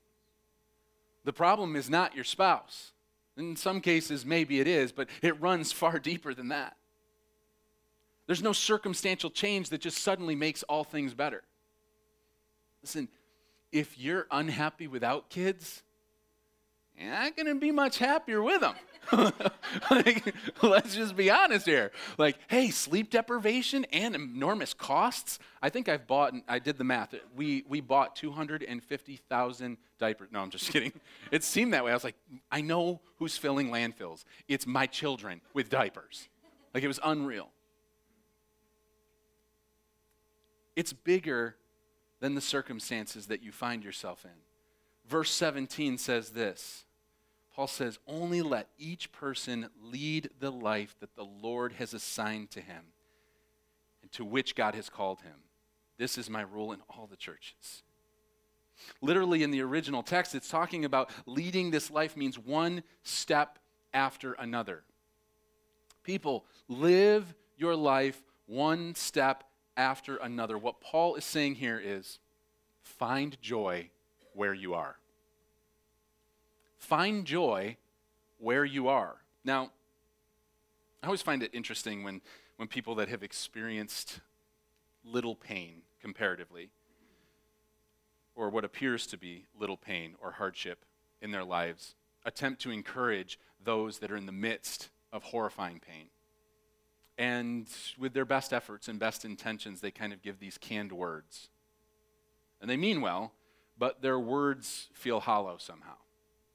The 1.25 1.33
problem 1.33 1.77
is 1.77 1.89
not 1.89 2.15
your 2.15 2.25
spouse. 2.25 2.93
In 3.37 3.57
some 3.57 3.81
cases, 3.81 4.25
maybe 4.25 4.61
it 4.61 4.69
is, 4.69 4.93
but 4.93 5.09
it 5.23 5.41
runs 5.41 5.73
far 5.73 5.99
deeper 6.01 6.35
than 6.35 6.49
that. 6.49 6.77
There's 8.27 8.43
no 8.43 8.53
circumstantial 8.53 9.31
change 9.31 9.69
that 9.71 9.81
just 9.81 9.99
suddenly 9.99 10.35
makes 10.35 10.63
all 10.63 10.85
things 10.85 11.13
better. 11.13 11.43
Listen, 12.83 13.09
if 13.73 13.99
you're 13.99 14.27
unhappy 14.31 14.87
without 14.87 15.29
kids, 15.29 15.83
not 17.01 17.37
going 17.37 17.47
to 17.47 17.55
be 17.55 17.71
much 17.71 17.99
happier 17.99 18.43
with 18.43 18.61
them. 18.61 18.75
like, 19.91 20.35
let's 20.63 20.95
just 20.95 21.17
be 21.17 21.31
honest 21.31 21.67
here. 21.67 21.93
Like, 22.19 22.39
hey, 22.49 22.71
sleep 22.71 23.11
deprivation 23.11 23.85
and 23.93 24.15
enormous 24.15 24.75
costs. 24.75 25.39
I 25.63 25.69
think 25.69 25.89
I've 25.89 26.07
bought, 26.07 26.35
I 26.49 26.59
did 26.59 26.79
the 26.79 26.85
math. 26.85 27.15
We, 27.37 27.65
we 27.69 27.81
bought 27.81 28.17
250,000 28.17 29.77
diapers. 29.99 30.29
No, 30.33 30.41
I'm 30.41 30.51
just 30.51 30.71
kidding. 30.73 30.93
It 31.31 31.45
seemed 31.45 31.75
that 31.75 31.85
way. 31.85 31.91
I 31.91 31.95
was 31.95 32.05
like, 32.05 32.17
I 32.51 32.61
know 32.61 33.01
who's 33.19 33.37
filling 33.37 33.71
landfills. 33.71 34.25
It's 34.49 34.67
my 34.67 34.87
children 34.87 35.41
with 35.53 35.69
diapers. 35.69 36.29
Like, 36.73 36.83
it 36.83 36.89
was 36.89 37.01
unreal. 37.05 37.51
It's 40.77 40.93
bigger 40.93 41.57
than 42.21 42.35
the 42.35 42.41
circumstances 42.41 43.27
that 43.27 43.43
you 43.43 43.53
find 43.53 43.85
yourself 43.85 44.25
in. 44.25 44.31
Verse 45.09 45.31
17 45.31 45.99
says 45.99 46.31
this 46.31 46.84
Paul 47.55 47.67
says, 47.69 47.99
Only 48.07 48.43
let 48.43 48.69
each 48.79 49.13
person 49.13 49.69
lead 49.81 50.31
the 50.41 50.51
life 50.51 50.97
that 51.01 51.15
the 51.15 51.25
Lord 51.25 51.75
has 51.75 51.95
assigned 51.95 52.51
to 52.53 52.61
him 52.61 52.85
and 54.03 54.11
to 54.13 54.25
which 54.25 54.55
God 54.55 54.75
has 54.75 54.89
called 54.89 55.21
him. 55.23 55.37
This 55.97 56.19
is 56.19 56.29
my 56.29 56.43
rule 56.43 56.73
in 56.73 56.81
all 56.91 57.07
the 57.07 57.17
churches. 57.17 57.85
Literally, 59.01 59.45
in 59.45 59.53
the 59.53 59.63
original 59.63 60.03
text, 60.03 60.35
it's 60.35 60.49
talking 60.49 60.85
about 60.85 61.11
leading 61.27 61.71
this 61.71 61.91
life 61.91 62.17
means 62.17 62.37
one 62.37 62.83
step 63.05 63.61
after 63.93 64.33
another. 64.33 64.83
People, 66.03 66.45
live 66.69 67.35
your 67.57 67.77
life 67.77 68.21
one 68.47 68.97
step 68.97 69.45
after 69.77 70.17
another. 70.17 70.59
What 70.59 70.81
Paul 70.81 71.15
is 71.15 71.25
saying 71.25 71.55
here 71.55 71.81
is 71.83 72.19
find 72.83 73.41
joy 73.41 73.91
where 74.35 74.55
you 74.55 74.75
are. 74.75 74.97
Find 76.85 77.25
joy 77.25 77.79
where 78.37 78.63
you 78.63 78.89
are. 78.89 79.17
Now, 79.43 79.71
I 81.03 81.07
always 81.07 81.23
find 81.23 81.43
it 81.43 81.51
interesting 81.55 82.05
when, 82.05 82.21
when 82.57 82.69
people 82.69 82.95
that 82.97 83.09
have 83.09 83.23
experienced 83.23 84.21
little 85.03 85.35
pain 85.35 85.81
comparatively, 86.03 86.69
or 88.35 88.51
what 88.51 88.67
appears 88.67 89.07
to 89.07 89.17
be 89.17 89.47
little 89.59 89.79
pain 89.79 90.15
or 90.21 90.33
hardship 90.33 90.85
in 91.23 91.31
their 91.31 91.43
lives, 91.43 91.95
attempt 92.27 92.61
to 92.63 92.71
encourage 92.71 93.39
those 93.65 94.01
that 94.01 94.11
are 94.11 94.17
in 94.17 94.27
the 94.27 94.33
midst 94.33 94.91
of 95.11 95.23
horrifying 95.23 95.81
pain. 95.81 96.09
And 97.17 97.67
with 97.99 98.13
their 98.13 98.27
best 98.27 98.53
efforts 98.53 98.89
and 98.89 98.99
best 98.99 99.25
intentions, 99.25 99.81
they 99.81 99.91
kind 99.91 100.13
of 100.13 100.21
give 100.21 100.39
these 100.39 100.59
canned 100.59 100.93
words. 100.93 101.49
And 102.61 102.69
they 102.69 102.77
mean 102.77 103.01
well, 103.01 103.33
but 103.79 104.03
their 104.03 104.19
words 104.19 104.89
feel 104.93 105.21
hollow 105.21 105.57
somehow. 105.57 105.95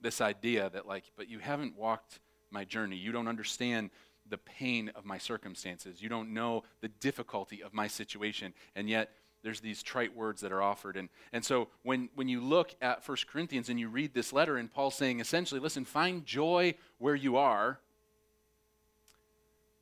This 0.01 0.21
idea 0.21 0.69
that, 0.69 0.88
like, 0.88 1.12
but 1.17 1.29
you 1.29 1.39
haven't 1.39 1.77
walked 1.77 2.19
my 2.51 2.65
journey. 2.65 2.95
You 2.95 3.12
don't 3.12 3.27
understand 3.27 3.89
the 4.29 4.38
pain 4.38 4.91
of 4.95 5.05
my 5.05 5.17
circumstances. 5.17 6.01
You 6.01 6.09
don't 6.09 6.33
know 6.33 6.63
the 6.81 6.88
difficulty 6.88 7.63
of 7.63 7.73
my 7.73 7.88
situation. 7.88 8.53
And 8.75 8.89
yet, 8.89 9.12
there's 9.43 9.62
these 9.62 9.81
trite 9.83 10.15
words 10.15 10.41
that 10.41 10.51
are 10.51 10.62
offered. 10.62 10.97
And, 10.97 11.09
and 11.31 11.43
so 11.43 11.69
when, 11.83 12.09
when 12.15 12.27
you 12.27 12.41
look 12.41 12.75
at 12.81 13.07
1 13.07 13.17
Corinthians 13.31 13.69
and 13.69 13.79
you 13.79 13.88
read 13.88 14.13
this 14.13 14.33
letter, 14.33 14.57
and 14.57 14.71
Paul's 14.71 14.95
saying 14.95 15.19
essentially, 15.19 15.59
listen, 15.59 15.85
find 15.85 16.25
joy 16.25 16.75
where 16.97 17.15
you 17.15 17.38
are. 17.38 17.79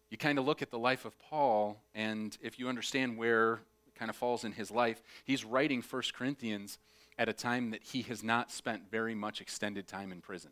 You 0.09 0.17
kind 0.17 0.37
of 0.37 0.45
look 0.45 0.61
at 0.61 0.71
the 0.71 0.79
life 0.79 1.05
of 1.05 1.19
Paul, 1.19 1.81
and 1.93 2.37
if 2.41 2.59
you 2.59 2.69
understand 2.69 3.17
where 3.17 3.53
it 3.87 3.95
kind 3.95 4.09
of 4.09 4.15
falls 4.15 4.45
in 4.45 4.53
his 4.53 4.71
life, 4.71 5.01
he's 5.25 5.43
writing 5.43 5.81
1 5.81 6.01
Corinthians 6.13 6.77
at 7.17 7.29
a 7.29 7.33
time 7.33 7.71
that 7.71 7.83
he 7.83 8.01
has 8.03 8.23
not 8.23 8.51
spent 8.51 8.89
very 8.91 9.15
much 9.15 9.41
extended 9.41 9.87
time 9.87 10.11
in 10.11 10.21
prison. 10.21 10.51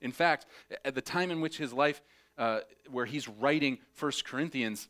In 0.00 0.12
fact, 0.12 0.46
at 0.84 0.94
the 0.94 1.00
time 1.00 1.30
in 1.30 1.40
which 1.40 1.58
his 1.58 1.72
life, 1.72 2.02
uh, 2.38 2.60
where 2.90 3.06
he's 3.06 3.28
writing 3.28 3.78
1 3.98 4.12
Corinthians, 4.24 4.88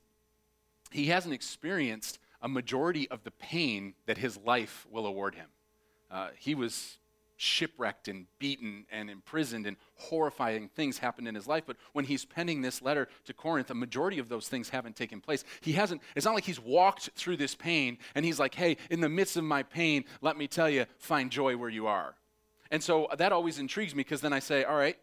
he 0.90 1.06
hasn't 1.06 1.34
experienced 1.34 2.18
a 2.40 2.48
majority 2.48 3.08
of 3.10 3.22
the 3.24 3.30
pain 3.30 3.94
that 4.06 4.18
his 4.18 4.36
life 4.38 4.86
will 4.90 5.06
award 5.06 5.34
him. 5.34 5.48
Uh, 6.10 6.28
he 6.38 6.54
was 6.54 6.98
shipwrecked 7.42 8.06
and 8.06 8.26
beaten 8.38 8.86
and 8.92 9.10
imprisoned, 9.10 9.66
and 9.66 9.76
horrifying 9.96 10.68
things 10.68 10.98
happened 10.98 11.26
in 11.26 11.34
his 11.34 11.48
life. 11.48 11.64
But 11.66 11.76
when 11.92 12.04
he's 12.04 12.24
penning 12.24 12.62
this 12.62 12.80
letter 12.80 13.08
to 13.24 13.34
Corinth, 13.34 13.70
a 13.70 13.74
majority 13.74 14.20
of 14.20 14.28
those 14.28 14.48
things 14.48 14.68
haven't 14.68 14.94
taken 14.94 15.20
place. 15.20 15.42
He 15.60 15.72
hasn't, 15.72 16.02
it's 16.14 16.24
not 16.24 16.36
like 16.36 16.44
he's 16.44 16.60
walked 16.60 17.10
through 17.16 17.38
this 17.38 17.56
pain 17.56 17.98
and 18.14 18.24
he's 18.24 18.38
like, 18.38 18.54
hey, 18.54 18.76
in 18.90 19.00
the 19.00 19.08
midst 19.08 19.36
of 19.36 19.42
my 19.42 19.64
pain, 19.64 20.04
let 20.20 20.36
me 20.36 20.46
tell 20.46 20.70
you, 20.70 20.86
find 20.98 21.32
joy 21.32 21.56
where 21.56 21.68
you 21.68 21.88
are. 21.88 22.14
And 22.70 22.82
so 22.82 23.08
that 23.18 23.32
always 23.32 23.58
intrigues 23.58 23.94
me 23.94 24.00
because 24.00 24.20
then 24.20 24.32
I 24.32 24.38
say, 24.38 24.62
all 24.62 24.76
right, 24.76 24.96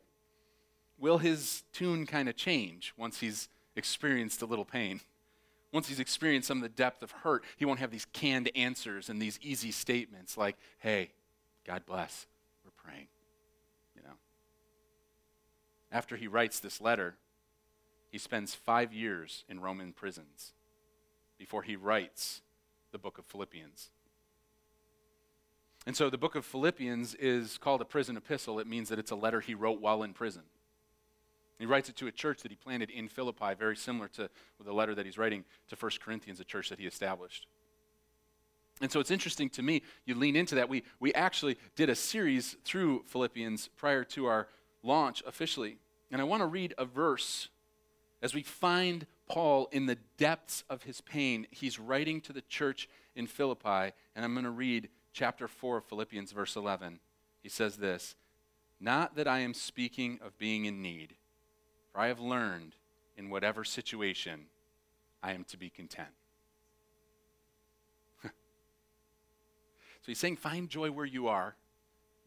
will 0.98 1.18
his 1.18 1.64
tune 1.74 2.06
kind 2.06 2.30
of 2.30 2.38
change 2.38 2.94
once 2.96 3.20
he's 3.20 3.50
experienced 3.76 4.42
a 4.42 4.46
little 4.46 4.66
pain? 4.66 5.02
Once 5.74 5.90
he's 5.90 6.00
experienced 6.00 6.48
some 6.48 6.58
of 6.58 6.64
the 6.64 6.70
depth 6.70 7.04
of 7.04 7.12
hurt, 7.12 7.44
he 7.58 7.66
won't 7.66 7.80
have 7.80 7.92
these 7.92 8.08
canned 8.14 8.50
answers 8.56 9.10
and 9.10 9.22
these 9.22 9.38
easy 9.42 9.72
statements 9.72 10.38
like, 10.38 10.56
hey, 10.80 11.12
God 11.70 11.86
bless, 11.86 12.26
we're 12.66 12.72
praying. 12.84 13.06
You 13.96 14.02
know. 14.02 14.16
After 15.92 16.16
he 16.16 16.28
writes 16.28 16.60
this 16.60 16.82
letter, 16.82 17.14
he 18.10 18.18
spends 18.18 18.56
five 18.56 18.92
years 18.92 19.44
in 19.48 19.60
Roman 19.60 19.94
prisons 19.94 20.54
before 21.38 21.62
he 21.62 21.76
writes 21.76 22.42
the 22.92 22.98
book 22.98 23.20
of 23.20 23.26
Philippians. 23.26 23.92
And 25.86 25.96
so 25.96 26.10
the 26.10 26.18
book 26.18 26.34
of 26.34 26.44
Philippians 26.44 27.14
is 27.14 27.60
called 27.60 27.82
a 27.82 27.86
prison 27.86 28.18
epistle. 28.18 28.58
It 28.58 28.66
means 28.66 28.90
that 28.90 28.98
it's 28.98 29.12
a 29.12 29.16
letter 29.16 29.40
he 29.40 29.54
wrote 29.54 29.80
while 29.80 30.02
in 30.02 30.14
prison. 30.14 30.42
He 31.60 31.68
writes 31.68 31.88
it 31.88 31.96
to 31.98 32.08
a 32.08 32.12
church 32.12 32.42
that 32.42 32.52
he 32.52 32.56
planted 32.56 32.90
in 32.90 33.08
Philippi, 33.08 33.54
very 33.54 33.78
similar 33.78 34.08
to 34.08 34.32
the 34.60 34.74
letter 34.74 34.96
that 34.96 35.06
he's 35.06 35.20
writing 35.20 35.46
to 35.68 35.76
1 35.76 35.92
Corinthians, 36.04 36.40
a 36.40 36.44
church 36.44 36.70
that 36.70 36.80
he 36.80 36.88
established. 36.88 37.46
And 38.82 38.92
so 38.92 39.00
it's 39.00 39.12
interesting 39.12 39.50
to 39.52 39.62
me, 39.62 39.82
you 40.06 40.16
lean 40.16 40.36
into 40.36 40.56
that. 40.56 40.70
We, 40.70 40.84
we 41.00 41.14
actually 41.14 41.58
did 41.76 41.90
a 41.90 41.96
series 41.96 42.56
through 42.64 43.04
Philippians 43.08 43.70
prior 43.76 44.04
to 44.06 44.26
our 44.26 44.48
launch 44.84 45.22
officially. 45.28 45.78
And 46.12 46.22
I 46.22 46.24
want 46.24 46.42
to 46.42 46.48
read 46.48 46.74
a 46.78 46.86
verse 46.86 47.50
as 48.22 48.34
we 48.34 48.42
find 48.42 49.06
Paul 49.28 49.68
in 49.72 49.86
the 49.86 49.98
depths 50.18 50.64
of 50.70 50.84
his 50.84 51.02
pain. 51.02 51.46
He's 51.52 51.78
writing 51.78 52.22
to 52.22 52.34
the 52.34 52.42
church 52.42 52.90
in 53.16 53.28
Philippi, 53.28 53.94
and 54.16 54.26
I'm 54.26 54.34
going 54.34 54.46
to 54.46 54.50
read 54.50 54.90
chapter 55.14 55.48
4 55.48 55.78
of 55.78 55.86
Philippians, 55.86 56.32
verse 56.32 56.56
11. 56.56 57.00
He 57.44 57.50
says 57.50 57.78
this 57.78 58.16
Not 58.80 59.16
that 59.16 59.28
I 59.28 59.40
am 59.40 59.54
speaking 59.54 60.20
of 60.24 60.38
being 60.38 60.66
in 60.66 60.82
need 60.82 61.16
for 61.92 62.02
I 62.02 62.08
have 62.08 62.20
learned 62.20 62.76
in 63.18 63.30
whatever 63.30 63.64
situation 63.64 64.46
I 65.22 65.34
am 65.34 65.44
to 65.46 65.58
be 65.58 65.70
content. 65.70 66.10
He's 70.08 70.20
saying, 70.20 70.38
find 70.38 70.70
joy 70.70 70.92
where 70.92 71.06
you 71.06 71.28
are. 71.28 71.56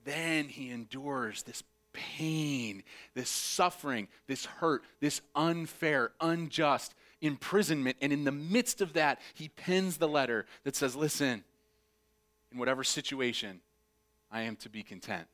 Then 0.04 0.48
he 0.48 0.70
endures 0.70 1.42
this 1.42 1.62
pain, 1.92 2.82
this 3.14 3.28
suffering, 3.28 4.08
this 4.26 4.46
hurt, 4.46 4.82
this 5.00 5.20
unfair, 5.34 6.12
unjust 6.20 6.94
imprisonment. 7.20 7.96
And 8.00 8.12
in 8.12 8.24
the 8.24 8.32
midst 8.32 8.80
of 8.80 8.94
that, 8.94 9.20
he 9.34 9.48
pens 9.48 9.96
the 9.96 10.08
letter 10.08 10.44
that 10.64 10.76
says, 10.76 10.94
Listen, 10.96 11.44
in 12.50 12.58
whatever 12.58 12.84
situation, 12.84 13.60
I 14.30 14.42
am 14.42 14.56
to 14.56 14.68
be 14.68 14.82
content. 14.82 15.26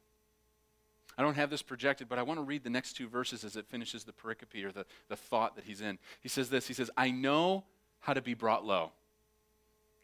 I 1.17 1.23
don't 1.23 1.35
have 1.35 1.51
this 1.51 1.63
projected, 1.63 2.09
but 2.09 2.19
I 2.19 2.23
want 2.23 2.39
to 2.39 2.45
read 2.45 2.63
the 2.63 2.71
next 2.71 2.93
two 2.93 3.09
verses 3.09 3.43
as 3.43 3.57
it 3.57 3.67
finishes 3.67 4.05
the 4.05 4.13
pericope 4.13 4.65
or 4.65 4.71
the, 4.71 4.87
the 5.09 5.17
thought 5.17 5.57
that 5.57 5.65
he's 5.65 5.81
in. 5.81 5.99
He 6.21 6.29
says 6.29 6.49
this 6.49 6.69
He 6.69 6.75
says, 6.75 6.91
I 6.97 7.11
know 7.11 7.65
how 8.01 8.13
to 8.13 8.23
be 8.23 8.35
brought 8.35 8.65
low, 8.65 8.93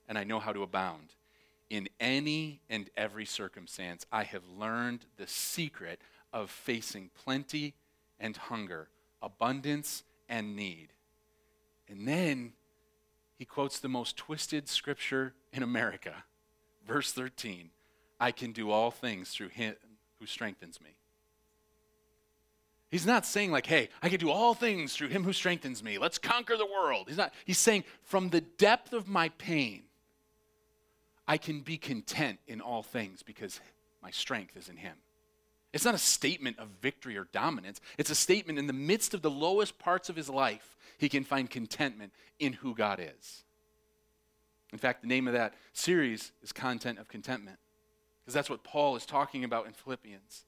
and 0.08 0.18
I 0.18 0.24
know 0.24 0.40
how 0.40 0.52
to 0.52 0.62
abound. 0.62 1.14
In 1.70 1.88
any 1.98 2.60
and 2.68 2.90
every 2.96 3.24
circumstance, 3.24 4.06
I 4.12 4.24
have 4.24 4.42
learned 4.56 5.06
the 5.16 5.26
secret 5.26 6.00
of 6.32 6.50
facing 6.50 7.10
plenty 7.14 7.74
and 8.20 8.36
hunger, 8.36 8.88
abundance 9.22 10.04
and 10.28 10.56
need. 10.56 10.88
And 11.88 12.06
then 12.06 12.52
he 13.36 13.44
quotes 13.44 13.78
the 13.78 13.88
most 13.88 14.16
twisted 14.16 14.68
scripture 14.68 15.34
in 15.52 15.62
America. 15.62 16.24
Verse 16.86 17.12
13 17.12 17.70
I 18.20 18.30
can 18.30 18.52
do 18.52 18.70
all 18.70 18.90
things 18.90 19.30
through 19.30 19.48
him 19.48 19.74
who 20.18 20.26
strengthens 20.26 20.80
me. 20.80 20.96
He's 22.90 23.06
not 23.06 23.26
saying, 23.26 23.50
like, 23.50 23.66
hey, 23.66 23.88
I 24.02 24.08
can 24.08 24.20
do 24.20 24.30
all 24.30 24.54
things 24.54 24.94
through 24.94 25.08
him 25.08 25.24
who 25.24 25.32
strengthens 25.32 25.82
me. 25.82 25.98
Let's 25.98 26.16
conquer 26.16 26.56
the 26.56 26.64
world. 26.64 27.06
He's 27.08 27.16
not. 27.16 27.34
He's 27.44 27.58
saying, 27.58 27.82
from 28.02 28.28
the 28.28 28.40
depth 28.40 28.92
of 28.92 29.08
my 29.08 29.30
pain, 29.30 29.82
I 31.26 31.38
can 31.38 31.60
be 31.60 31.78
content 31.78 32.38
in 32.46 32.60
all 32.60 32.82
things 32.82 33.22
because 33.22 33.60
my 34.02 34.10
strength 34.10 34.56
is 34.56 34.68
in 34.68 34.76
him. 34.76 34.96
It's 35.72 35.84
not 35.84 35.94
a 35.94 35.98
statement 35.98 36.58
of 36.58 36.68
victory 36.80 37.16
or 37.16 37.26
dominance. 37.32 37.80
It's 37.98 38.10
a 38.10 38.14
statement 38.14 38.58
in 38.58 38.66
the 38.66 38.72
midst 38.72 39.12
of 39.12 39.22
the 39.22 39.30
lowest 39.30 39.78
parts 39.78 40.08
of 40.08 40.16
his 40.16 40.28
life, 40.28 40.76
he 40.98 41.08
can 41.08 41.24
find 41.24 41.50
contentment 41.50 42.12
in 42.38 42.52
who 42.52 42.74
God 42.74 43.00
is. 43.00 43.42
In 44.72 44.78
fact, 44.78 45.02
the 45.02 45.08
name 45.08 45.26
of 45.26 45.34
that 45.34 45.54
series 45.72 46.32
is 46.42 46.52
Content 46.52 46.98
of 46.98 47.08
Contentment, 47.08 47.58
because 48.20 48.34
that's 48.34 48.50
what 48.50 48.64
Paul 48.64 48.96
is 48.96 49.06
talking 49.06 49.44
about 49.44 49.66
in 49.66 49.72
Philippians. 49.72 50.44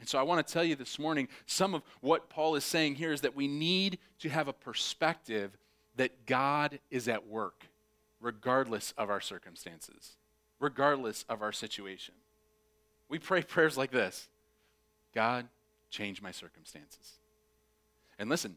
And 0.00 0.08
so 0.08 0.18
I 0.18 0.22
want 0.22 0.46
to 0.46 0.52
tell 0.52 0.64
you 0.64 0.74
this 0.74 0.98
morning 0.98 1.28
some 1.46 1.74
of 1.74 1.82
what 2.00 2.28
Paul 2.28 2.54
is 2.54 2.64
saying 2.64 2.96
here 2.96 3.12
is 3.12 3.20
that 3.20 3.36
we 3.36 3.48
need 3.48 3.98
to 4.18 4.28
have 4.28 4.48
a 4.48 4.52
perspective 4.52 5.56
that 5.96 6.26
God 6.26 6.80
is 6.90 7.08
at 7.08 7.26
work, 7.26 7.66
regardless 8.22 8.94
of 8.96 9.10
our 9.10 9.20
circumstances, 9.20 10.16
regardless 10.60 11.24
of 11.28 11.42
our 11.42 11.52
situation. 11.52 12.14
We 13.08 13.18
pray 13.18 13.42
prayers 13.42 13.76
like 13.76 13.90
this 13.90 14.28
God, 15.14 15.46
change 15.90 16.22
my 16.22 16.30
circumstances. 16.30 17.18
And 18.18 18.30
listen, 18.30 18.56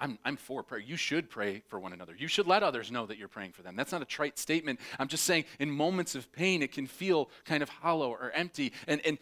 I'm, 0.00 0.18
I'm 0.24 0.36
for 0.36 0.62
prayer. 0.62 0.80
You 0.80 0.96
should 0.96 1.28
pray 1.28 1.62
for 1.68 1.78
one 1.78 1.92
another. 1.92 2.14
You 2.16 2.28
should 2.28 2.46
let 2.46 2.62
others 2.62 2.90
know 2.90 3.06
that 3.06 3.18
you're 3.18 3.28
praying 3.28 3.52
for 3.52 3.62
them. 3.62 3.74
That's 3.76 3.92
not 3.92 4.02
a 4.02 4.06
trite 4.06 4.38
statement. 4.38 4.80
I'm 4.98 5.08
just 5.08 5.24
saying, 5.24 5.44
in 5.58 5.70
moments 5.70 6.14
of 6.14 6.30
pain, 6.32 6.62
it 6.62 6.72
can 6.72 6.86
feel 6.86 7.30
kind 7.44 7.62
of 7.62 7.68
hollow 7.68 8.10
or 8.10 8.30
empty. 8.32 8.72
And, 8.86 9.00
and 9.04 9.18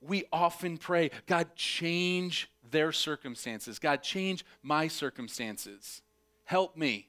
we 0.00 0.24
often 0.32 0.78
pray, 0.78 1.10
God, 1.26 1.54
change 1.54 2.50
their 2.70 2.92
circumstances. 2.92 3.78
God, 3.78 4.02
change 4.02 4.44
my 4.62 4.88
circumstances. 4.88 6.02
Help 6.44 6.76
me. 6.76 7.08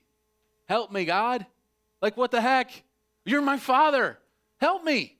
Help 0.67 0.91
me, 0.91 1.05
God. 1.05 1.45
Like, 2.01 2.17
what 2.17 2.31
the 2.31 2.41
heck? 2.41 2.83
You're 3.25 3.41
my 3.41 3.57
father. 3.57 4.19
Help 4.57 4.83
me. 4.83 5.17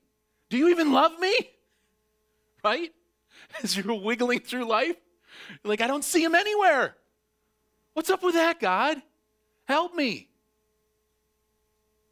Do 0.50 0.58
you 0.58 0.70
even 0.70 0.92
love 0.92 1.20
me? 1.20 1.36
Right? 2.64 2.92
As 3.64 3.78
you're 3.78 3.94
wiggling 3.94 4.40
through 4.40 4.68
life, 4.68 4.98
like, 5.64 5.80
I 5.80 5.88
don't 5.88 6.04
see 6.04 6.22
him 6.22 6.36
anywhere. 6.36 6.98
What's 7.94 8.10
up 8.10 8.24
with 8.24 8.34
that, 8.34 8.60
God? 8.60 9.02
Help 9.68 9.94
me. 9.94 10.28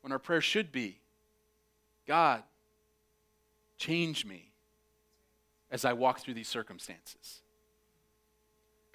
When 0.01 0.13
our 0.13 0.19
prayer 0.19 0.39
should 0.39 0.71
be, 0.71 0.99
God, 2.07 2.43
change 3.77 4.23
me 4.23 4.51
as 5.71 5.83
I 5.83 5.93
walk 5.93 6.19
through 6.19 6.35
these 6.35 6.47
circumstances. 6.47 7.41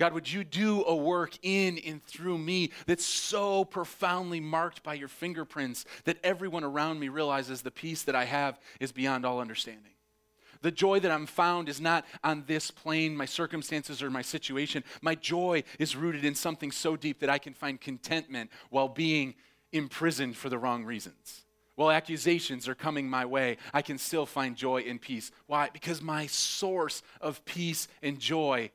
God, 0.00 0.14
would 0.14 0.32
you 0.32 0.44
do 0.44 0.82
a 0.86 0.96
work 0.96 1.36
in 1.42 1.78
and 1.86 2.02
through 2.02 2.38
me 2.38 2.70
that's 2.86 3.04
so 3.04 3.66
profoundly 3.66 4.40
marked 4.40 4.82
by 4.82 4.94
your 4.94 5.08
fingerprints 5.08 5.84
that 6.04 6.16
everyone 6.24 6.64
around 6.64 6.98
me 6.98 7.10
realizes 7.10 7.60
the 7.60 7.70
peace 7.70 8.04
that 8.04 8.14
I 8.14 8.24
have 8.24 8.58
is 8.80 8.92
beyond 8.92 9.26
all 9.26 9.40
understanding? 9.40 9.92
The 10.62 10.70
joy 10.70 11.00
that 11.00 11.10
I'm 11.10 11.26
found 11.26 11.68
is 11.68 11.82
not 11.82 12.06
on 12.24 12.44
this 12.46 12.70
plane, 12.70 13.14
my 13.14 13.26
circumstances 13.26 14.02
or 14.02 14.08
my 14.08 14.22
situation. 14.22 14.84
My 15.02 15.14
joy 15.14 15.64
is 15.78 15.94
rooted 15.94 16.24
in 16.24 16.34
something 16.34 16.70
so 16.70 16.96
deep 16.96 17.20
that 17.20 17.28
I 17.28 17.36
can 17.36 17.52
find 17.52 17.78
contentment 17.78 18.50
while 18.70 18.88
being 18.88 19.34
imprisoned 19.70 20.34
for 20.34 20.48
the 20.48 20.58
wrong 20.58 20.82
reasons. 20.82 21.42
While 21.74 21.90
accusations 21.90 22.68
are 22.68 22.74
coming 22.74 23.06
my 23.06 23.26
way, 23.26 23.58
I 23.74 23.82
can 23.82 23.98
still 23.98 24.24
find 24.24 24.56
joy 24.56 24.80
and 24.88 24.98
peace. 24.98 25.30
Why? 25.46 25.68
Because 25.70 26.00
my 26.00 26.26
source 26.26 27.02
of 27.20 27.44
peace 27.44 27.86
and 28.02 28.18
joy 28.18 28.70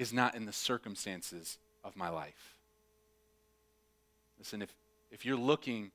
is 0.00 0.14
not 0.14 0.34
in 0.34 0.46
the 0.46 0.52
circumstances 0.52 1.58
of 1.84 1.94
my 1.94 2.08
life. 2.08 2.56
Listen, 4.38 4.62
if, 4.62 4.74
if 5.10 5.26
you're 5.26 5.36
looking 5.36 5.90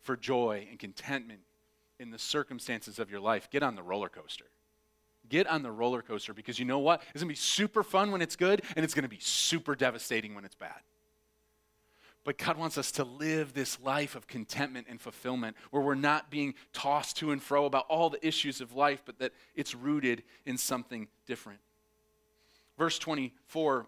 for 0.00 0.16
joy 0.16 0.66
and 0.68 0.80
contentment 0.80 1.38
in 2.00 2.10
the 2.10 2.18
circumstances 2.18 2.98
of 2.98 3.08
your 3.08 3.20
life, 3.20 3.48
get 3.52 3.62
on 3.62 3.76
the 3.76 3.84
roller 3.84 4.08
coaster. 4.08 4.46
Get 5.28 5.46
on 5.46 5.62
the 5.62 5.70
roller 5.70 6.02
coaster 6.02 6.34
because 6.34 6.58
you 6.58 6.64
know 6.64 6.80
what? 6.80 7.02
It's 7.14 7.22
going 7.22 7.28
to 7.28 7.32
be 7.32 7.36
super 7.36 7.84
fun 7.84 8.10
when 8.10 8.20
it's 8.20 8.34
good, 8.34 8.62
and 8.74 8.84
it's 8.84 8.94
going 8.94 9.04
to 9.04 9.08
be 9.08 9.20
super 9.20 9.76
devastating 9.76 10.34
when 10.34 10.44
it's 10.44 10.56
bad. 10.56 10.80
But 12.24 12.36
God 12.36 12.58
wants 12.58 12.78
us 12.78 12.90
to 12.92 13.04
live 13.04 13.54
this 13.54 13.80
life 13.80 14.16
of 14.16 14.26
contentment 14.26 14.88
and 14.90 15.00
fulfillment 15.00 15.56
where 15.70 15.82
we're 15.84 15.94
not 15.94 16.32
being 16.32 16.54
tossed 16.72 17.18
to 17.18 17.30
and 17.30 17.40
fro 17.40 17.64
about 17.64 17.86
all 17.88 18.10
the 18.10 18.26
issues 18.26 18.60
of 18.60 18.74
life, 18.74 19.02
but 19.06 19.20
that 19.20 19.32
it's 19.54 19.72
rooted 19.72 20.24
in 20.44 20.58
something 20.58 21.06
different. 21.26 21.60
Verse 22.78 22.98
24 22.98 23.86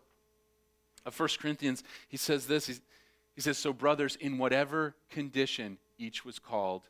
of 1.06 1.18
1 1.18 1.28
Corinthians, 1.40 1.84
he 2.08 2.16
says 2.16 2.46
this 2.46 2.66
He 2.66 3.40
says, 3.40 3.56
So, 3.56 3.72
brothers, 3.72 4.16
in 4.16 4.36
whatever 4.36 4.94
condition 5.08 5.78
each 5.96 6.24
was 6.24 6.38
called, 6.38 6.82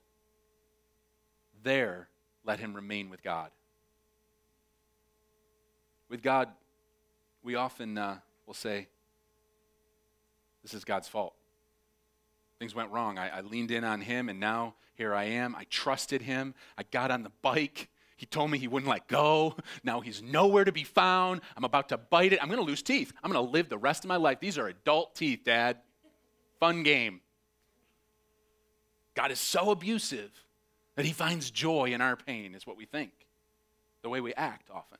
there 1.63 2.09
let 2.45 2.59
him 2.59 2.75
remain 2.75 3.11
with 3.11 3.23
God. 3.23 3.51
With 6.09 6.23
God, 6.23 6.49
we 7.43 7.55
often 7.55 7.99
uh, 7.99 8.19
will 8.47 8.55
say, 8.55 8.89
This 10.63 10.75
is 10.75 10.85
God's 10.85 11.07
fault. 11.07 11.35
Things 12.59 12.75
went 12.75 12.91
wrong. 12.91 13.19
I, 13.19 13.39
I 13.39 13.41
leaned 13.43 13.71
in 13.71 13.85
on 13.85 14.01
him, 14.01 14.29
and 14.29 14.41
now 14.41 14.75
here 14.95 15.15
I 15.15 15.25
am. 15.25 15.55
I 15.55 15.65
trusted 15.71 16.23
him. 16.23 16.55
I 16.77 16.83
got 16.91 17.11
on 17.11 17.23
the 17.23 17.33
bike. 17.43 17.89
He 18.21 18.27
told 18.27 18.51
me 18.51 18.59
he 18.59 18.69
wouldn't 18.69 18.91
let 18.91 19.09
go. 19.09 19.57
Now 19.83 20.03
he's 20.03 20.23
nowhere 20.23 20.67
to 20.67 20.73
be 20.73 20.85
found. 20.85 21.41
I'm 21.57 21.65
about 21.65 21.89
to 21.89 21.97
bite 21.97 22.35
it. 22.35 22.43
I'm 22.43 22.49
going 22.49 22.61
to 22.61 22.67
lose 22.67 22.83
teeth. 22.83 23.15
I'm 23.25 23.33
going 23.33 23.43
to 23.43 23.51
live 23.51 23.71
the 23.71 23.79
rest 23.79 24.05
of 24.05 24.09
my 24.09 24.17
life. 24.17 24.41
These 24.41 24.59
are 24.59 24.69
adult 24.69 25.15
teeth, 25.15 25.41
Dad. 25.47 25.79
Fun 26.59 26.83
game. 26.83 27.23
God 29.15 29.31
is 29.31 29.41
so 29.41 29.71
abusive 29.71 30.31
that 30.97 31.07
he 31.07 31.13
finds 31.15 31.51
joy 31.51 31.95
in 31.95 32.03
our 32.03 32.15
pain, 32.15 32.55
is 32.55 32.67
what 32.67 32.77
we 32.77 32.85
think, 32.85 33.11
the 34.03 34.11
way 34.11 34.21
we 34.21 34.35
act 34.35 34.69
often. 34.71 34.99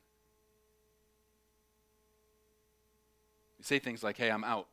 We 3.59 3.65
say 3.65 3.77
things 3.77 4.01
like, 4.01 4.17
hey, 4.17 4.31
I'm 4.31 4.43
out. 4.43 4.67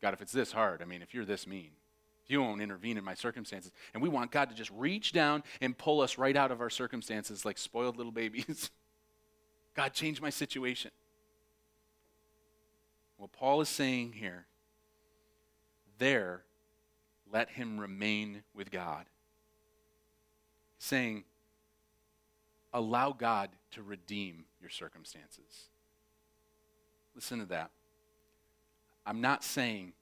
God, 0.00 0.14
if 0.14 0.22
it's 0.22 0.32
this 0.32 0.50
hard, 0.50 0.80
I 0.80 0.86
mean, 0.86 1.02
if 1.02 1.12
you're 1.12 1.26
this 1.26 1.46
mean, 1.46 1.72
you 2.28 2.42
won't 2.42 2.60
intervene 2.60 2.96
in 2.98 3.04
my 3.04 3.14
circumstances. 3.14 3.72
And 3.94 4.02
we 4.02 4.08
want 4.08 4.30
God 4.30 4.48
to 4.50 4.54
just 4.54 4.70
reach 4.70 5.12
down 5.12 5.42
and 5.60 5.76
pull 5.76 6.00
us 6.00 6.18
right 6.18 6.36
out 6.36 6.50
of 6.50 6.60
our 6.60 6.70
circumstances 6.70 7.44
like 7.44 7.58
spoiled 7.58 7.96
little 7.96 8.12
babies. 8.12 8.70
God, 9.74 9.92
change 9.92 10.20
my 10.20 10.30
situation. 10.30 10.90
What 13.16 13.32
Paul 13.32 13.60
is 13.60 13.68
saying 13.68 14.12
here, 14.12 14.46
there, 15.98 16.42
let 17.32 17.50
him 17.50 17.78
remain 17.78 18.42
with 18.54 18.70
God 18.70 19.06
saying, 20.78 21.24
allow 22.72 23.12
God 23.12 23.50
to 23.72 23.82
redeem 23.82 24.44
your 24.60 24.70
circumstances. 24.70 25.68
Listen 27.14 27.38
to 27.38 27.46
that. 27.46 27.70
I'm 29.06 29.20
not 29.20 29.42
saying 29.42 29.92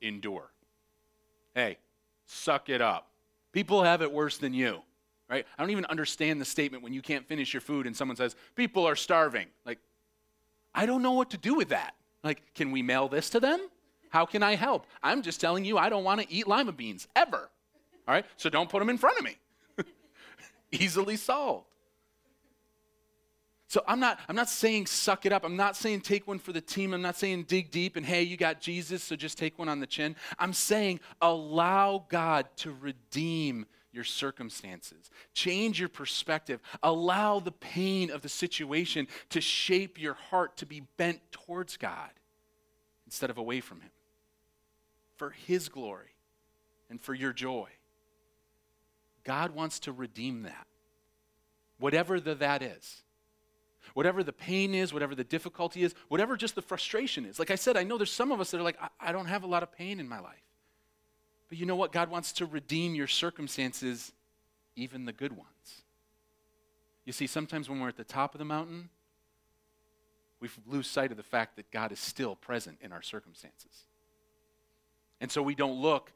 endure. 0.00 0.50
Hey, 1.54 1.78
suck 2.26 2.68
it 2.68 2.80
up. 2.80 3.08
People 3.52 3.82
have 3.82 4.02
it 4.02 4.12
worse 4.12 4.38
than 4.38 4.52
you, 4.52 4.82
right? 5.28 5.46
I 5.56 5.62
don't 5.62 5.70
even 5.70 5.84
understand 5.86 6.40
the 6.40 6.44
statement 6.44 6.82
when 6.82 6.92
you 6.92 7.02
can't 7.02 7.26
finish 7.26 7.54
your 7.54 7.60
food 7.60 7.86
and 7.86 7.96
someone 7.96 8.16
says, 8.16 8.34
people 8.56 8.86
are 8.86 8.96
starving. 8.96 9.46
Like, 9.64 9.78
I 10.74 10.86
don't 10.86 11.02
know 11.02 11.12
what 11.12 11.30
to 11.30 11.38
do 11.38 11.54
with 11.54 11.68
that. 11.68 11.94
Like, 12.24 12.42
can 12.54 12.72
we 12.72 12.82
mail 12.82 13.08
this 13.08 13.30
to 13.30 13.40
them? 13.40 13.60
How 14.10 14.26
can 14.26 14.42
I 14.42 14.56
help? 14.56 14.86
I'm 15.02 15.22
just 15.22 15.40
telling 15.40 15.64
you, 15.64 15.78
I 15.78 15.88
don't 15.88 16.04
want 16.04 16.20
to 16.20 16.32
eat 16.32 16.48
lima 16.48 16.72
beans 16.72 17.06
ever. 17.14 17.48
All 18.08 18.14
right? 18.14 18.24
So 18.36 18.50
don't 18.50 18.68
put 18.68 18.80
them 18.80 18.88
in 18.88 18.98
front 18.98 19.18
of 19.18 19.24
me 19.24 19.36
easily 20.72 21.16
solved. 21.16 21.66
So 23.74 23.82
I'm 23.88 23.98
not, 23.98 24.20
I'm 24.28 24.36
not 24.36 24.48
saying 24.48 24.86
suck 24.86 25.26
it 25.26 25.32
up. 25.32 25.44
I'm 25.44 25.56
not 25.56 25.74
saying 25.74 26.02
take 26.02 26.28
one 26.28 26.38
for 26.38 26.52
the 26.52 26.60
team. 26.60 26.94
I'm 26.94 27.02
not 27.02 27.16
saying 27.16 27.46
dig 27.48 27.72
deep 27.72 27.96
and 27.96 28.06
hey, 28.06 28.22
you 28.22 28.36
got 28.36 28.60
Jesus, 28.60 29.02
so 29.02 29.16
just 29.16 29.36
take 29.36 29.58
one 29.58 29.68
on 29.68 29.80
the 29.80 29.86
chin. 29.88 30.14
I'm 30.38 30.52
saying 30.52 31.00
allow 31.20 32.06
God 32.08 32.46
to 32.58 32.70
redeem 32.70 33.66
your 33.90 34.04
circumstances. 34.04 35.10
Change 35.32 35.80
your 35.80 35.88
perspective. 35.88 36.60
Allow 36.84 37.40
the 37.40 37.50
pain 37.50 38.12
of 38.12 38.22
the 38.22 38.28
situation 38.28 39.08
to 39.30 39.40
shape 39.40 40.00
your 40.00 40.14
heart 40.14 40.56
to 40.58 40.66
be 40.66 40.84
bent 40.96 41.18
towards 41.32 41.76
God 41.76 42.10
instead 43.06 43.28
of 43.28 43.38
away 43.38 43.58
from 43.60 43.80
Him. 43.80 43.90
For 45.16 45.30
His 45.30 45.68
glory 45.68 46.14
and 46.88 47.00
for 47.00 47.12
your 47.12 47.32
joy. 47.32 47.70
God 49.24 49.50
wants 49.50 49.80
to 49.80 49.90
redeem 49.90 50.44
that. 50.44 50.68
Whatever 51.78 52.20
the 52.20 52.36
that 52.36 52.62
is. 52.62 53.00
Whatever 53.94 54.22
the 54.22 54.32
pain 54.32 54.74
is, 54.74 54.92
whatever 54.92 55.14
the 55.14 55.24
difficulty 55.24 55.82
is, 55.82 55.94
whatever 56.08 56.36
just 56.36 56.54
the 56.54 56.62
frustration 56.62 57.24
is. 57.24 57.38
Like 57.38 57.50
I 57.50 57.54
said, 57.54 57.76
I 57.76 57.84
know 57.84 57.96
there's 57.96 58.12
some 58.12 58.32
of 58.32 58.40
us 58.40 58.50
that 58.50 58.58
are 58.58 58.64
like, 58.64 58.80
I, 58.80 58.88
I 59.00 59.12
don't 59.12 59.26
have 59.26 59.44
a 59.44 59.46
lot 59.46 59.62
of 59.62 59.72
pain 59.72 60.00
in 60.00 60.08
my 60.08 60.18
life. 60.18 60.42
But 61.48 61.58
you 61.58 61.66
know 61.66 61.76
what? 61.76 61.92
God 61.92 62.10
wants 62.10 62.32
to 62.34 62.46
redeem 62.46 62.94
your 62.94 63.06
circumstances, 63.06 64.12
even 64.76 65.04
the 65.04 65.12
good 65.12 65.32
ones. 65.32 65.48
You 67.04 67.12
see, 67.12 67.26
sometimes 67.26 67.68
when 67.68 67.80
we're 67.80 67.88
at 67.88 67.96
the 67.96 68.04
top 68.04 68.34
of 68.34 68.38
the 68.38 68.44
mountain, 68.44 68.88
we 70.40 70.48
lose 70.66 70.88
sight 70.88 71.10
of 71.10 71.16
the 71.16 71.22
fact 71.22 71.56
that 71.56 71.70
God 71.70 71.92
is 71.92 72.00
still 72.00 72.34
present 72.34 72.78
in 72.82 72.92
our 72.92 73.02
circumstances. 73.02 73.84
And 75.20 75.30
so 75.30 75.42
we 75.42 75.54
don't 75.54 75.80
look 75.80 76.12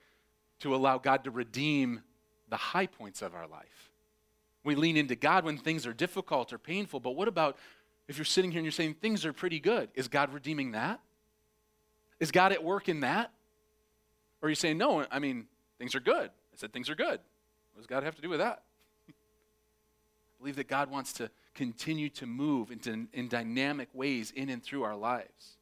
to 0.60 0.74
allow 0.74 0.98
God 0.98 1.24
to 1.24 1.30
redeem 1.30 2.02
the 2.48 2.56
high 2.56 2.86
points 2.86 3.22
of 3.22 3.34
our 3.34 3.46
life. 3.46 3.87
We 4.68 4.74
lean 4.74 4.98
into 4.98 5.16
God 5.16 5.46
when 5.46 5.56
things 5.56 5.86
are 5.86 5.94
difficult 5.94 6.52
or 6.52 6.58
painful, 6.58 7.00
but 7.00 7.12
what 7.12 7.26
about 7.26 7.56
if 8.06 8.18
you're 8.18 8.26
sitting 8.26 8.50
here 8.50 8.58
and 8.58 8.66
you're 8.66 8.70
saying 8.70 8.96
things 9.00 9.24
are 9.24 9.32
pretty 9.32 9.60
good? 9.60 9.88
Is 9.94 10.08
God 10.08 10.30
redeeming 10.30 10.72
that? 10.72 11.00
Is 12.20 12.30
God 12.30 12.52
at 12.52 12.62
work 12.62 12.86
in 12.86 13.00
that? 13.00 13.32
Or 14.42 14.46
are 14.46 14.50
you 14.50 14.54
saying, 14.54 14.76
no, 14.76 15.06
I 15.10 15.20
mean, 15.20 15.46
things 15.78 15.94
are 15.94 16.00
good? 16.00 16.28
I 16.28 16.56
said 16.56 16.70
things 16.74 16.90
are 16.90 16.94
good. 16.94 17.18
What 17.72 17.78
does 17.78 17.86
God 17.86 18.02
have 18.02 18.14
to 18.16 18.20
do 18.20 18.28
with 18.28 18.40
that? 18.40 18.64
I 19.08 19.12
believe 20.38 20.56
that 20.56 20.68
God 20.68 20.90
wants 20.90 21.14
to 21.14 21.30
continue 21.54 22.10
to 22.10 22.26
move 22.26 22.70
into, 22.70 23.06
in 23.14 23.28
dynamic 23.28 23.88
ways 23.94 24.32
in 24.36 24.50
and 24.50 24.62
through 24.62 24.82
our 24.82 24.96
lives. 24.96 25.56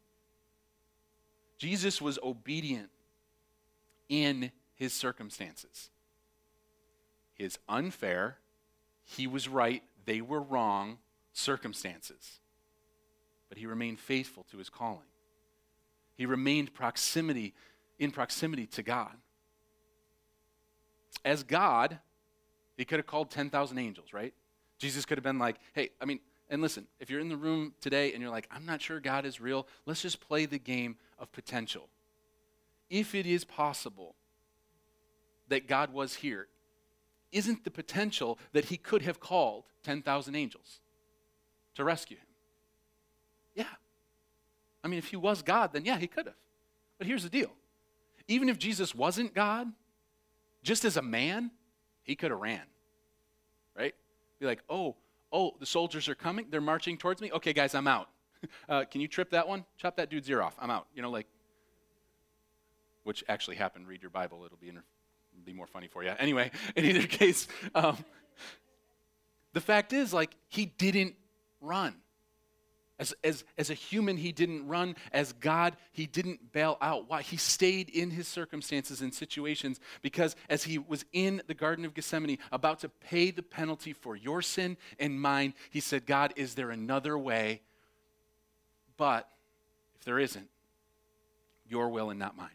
Jesus 1.58 2.02
was 2.02 2.18
obedient 2.24 2.90
in 4.08 4.50
his 4.74 4.92
circumstances 4.92 5.90
his 7.36 7.58
unfair, 7.68 8.38
he 9.06 9.26
was 9.26 9.48
right, 9.48 9.82
they 10.04 10.20
were 10.20 10.40
wrong 10.40 10.98
circumstances. 11.32 12.40
But 13.48 13.58
he 13.58 13.66
remained 13.66 14.00
faithful 14.00 14.44
to 14.50 14.58
his 14.58 14.68
calling. 14.68 15.06
He 16.16 16.26
remained 16.26 16.74
proximity 16.74 17.54
in 17.98 18.10
proximity 18.10 18.66
to 18.66 18.82
God. 18.82 19.12
As 21.24 21.44
God, 21.44 21.98
he 22.76 22.84
could 22.84 22.98
have 22.98 23.06
called 23.06 23.30
10,000 23.30 23.78
angels, 23.78 24.12
right? 24.12 24.34
Jesus 24.78 25.04
could 25.04 25.18
have 25.18 25.24
been 25.24 25.38
like, 25.38 25.56
hey, 25.72 25.90
I 26.00 26.04
mean, 26.04 26.20
and 26.50 26.60
listen, 26.60 26.86
if 27.00 27.08
you're 27.08 27.20
in 27.20 27.28
the 27.28 27.36
room 27.36 27.74
today 27.80 28.12
and 28.12 28.20
you're 28.20 28.30
like, 28.30 28.48
I'm 28.50 28.66
not 28.66 28.82
sure 28.82 29.00
God 29.00 29.24
is 29.24 29.40
real, 29.40 29.66
let's 29.86 30.02
just 30.02 30.20
play 30.20 30.46
the 30.46 30.58
game 30.58 30.96
of 31.18 31.30
potential. 31.32 31.88
If 32.90 33.14
it 33.14 33.26
is 33.26 33.44
possible 33.44 34.14
that 35.48 35.68
God 35.68 35.92
was 35.92 36.14
here, 36.14 36.48
isn't 37.32 37.64
the 37.64 37.70
potential 37.70 38.38
that 38.52 38.66
he 38.66 38.76
could 38.76 39.02
have 39.02 39.20
called 39.20 39.64
10,000 39.84 40.34
angels 40.34 40.80
to 41.74 41.84
rescue 41.84 42.16
him? 42.16 42.26
Yeah. 43.54 43.64
I 44.84 44.88
mean, 44.88 44.98
if 44.98 45.06
he 45.06 45.16
was 45.16 45.42
God, 45.42 45.72
then 45.72 45.84
yeah, 45.84 45.98
he 45.98 46.06
could 46.06 46.26
have. 46.26 46.36
But 46.98 47.06
here's 47.06 47.22
the 47.22 47.28
deal 47.28 47.52
even 48.28 48.48
if 48.48 48.58
Jesus 48.58 48.94
wasn't 48.94 49.34
God, 49.34 49.70
just 50.62 50.84
as 50.84 50.96
a 50.96 51.02
man, 51.02 51.50
he 52.02 52.16
could 52.16 52.30
have 52.30 52.40
ran. 52.40 52.62
Right? 53.76 53.94
Be 54.40 54.46
like, 54.46 54.62
oh, 54.68 54.96
oh, 55.32 55.54
the 55.60 55.66
soldiers 55.66 56.08
are 56.08 56.14
coming. 56.14 56.46
They're 56.50 56.60
marching 56.60 56.98
towards 56.98 57.20
me. 57.20 57.30
Okay, 57.32 57.52
guys, 57.52 57.74
I'm 57.74 57.88
out. 57.88 58.08
Uh, 58.68 58.84
can 58.84 59.00
you 59.00 59.08
trip 59.08 59.30
that 59.30 59.48
one? 59.48 59.64
Chop 59.78 59.96
that 59.96 60.10
dude's 60.10 60.28
ear 60.28 60.42
off. 60.42 60.54
I'm 60.60 60.70
out. 60.70 60.86
You 60.94 61.02
know, 61.02 61.10
like, 61.10 61.26
which 63.02 63.24
actually 63.28 63.56
happened. 63.56 63.88
Read 63.88 64.02
your 64.02 64.10
Bible. 64.10 64.42
It'll 64.44 64.58
be 64.58 64.68
in 64.68 64.76
be 65.46 65.52
more 65.52 65.66
funny 65.66 65.88
for 65.88 66.02
you. 66.02 66.12
Anyway, 66.18 66.50
in 66.74 66.84
either 66.84 67.06
case, 67.06 67.48
um, 67.74 67.96
The 69.56 69.62
fact 69.62 69.94
is, 69.94 70.12
like, 70.12 70.36
he 70.48 70.66
didn't 70.66 71.14
run. 71.62 71.94
As, 72.98 73.14
as, 73.24 73.42
as 73.56 73.70
a 73.70 73.74
human, 73.74 74.18
he 74.18 74.30
didn't 74.30 74.68
run. 74.68 74.96
As 75.12 75.32
God, 75.32 75.78
he 75.92 76.04
didn't 76.04 76.52
bail 76.52 76.76
out. 76.82 77.08
Why? 77.08 77.22
He 77.22 77.38
stayed 77.38 77.88
in 77.88 78.10
his 78.10 78.28
circumstances 78.28 79.00
and 79.00 79.14
situations 79.14 79.80
because 80.02 80.36
as 80.50 80.64
he 80.64 80.76
was 80.76 81.06
in 81.14 81.40
the 81.46 81.54
Garden 81.54 81.86
of 81.86 81.94
Gethsemane, 81.94 82.36
about 82.52 82.80
to 82.80 82.90
pay 82.90 83.30
the 83.30 83.42
penalty 83.42 83.94
for 83.94 84.14
your 84.14 84.42
sin 84.42 84.76
and 84.98 85.18
mine, 85.18 85.54
he 85.70 85.80
said, 85.80 86.04
God, 86.04 86.34
is 86.36 86.54
there 86.54 86.70
another 86.70 87.16
way? 87.16 87.62
But 88.98 89.26
if 89.94 90.04
there 90.04 90.18
isn't, 90.18 90.50
your 91.66 91.88
will 91.88 92.10
and 92.10 92.18
not 92.18 92.36
mine. 92.36 92.50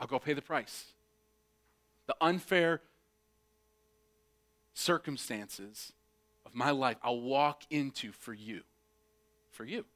I'll 0.00 0.08
go 0.08 0.18
pay 0.18 0.34
the 0.34 0.42
price. 0.42 0.84
The 2.06 2.16
unfair 2.20 2.82
circumstances 4.74 5.92
of 6.44 6.54
my 6.54 6.70
life, 6.70 6.96
I'll 7.02 7.20
walk 7.20 7.62
into 7.70 8.12
for 8.12 8.32
you 8.32 8.62
for 9.56 9.64
you, 9.64 9.86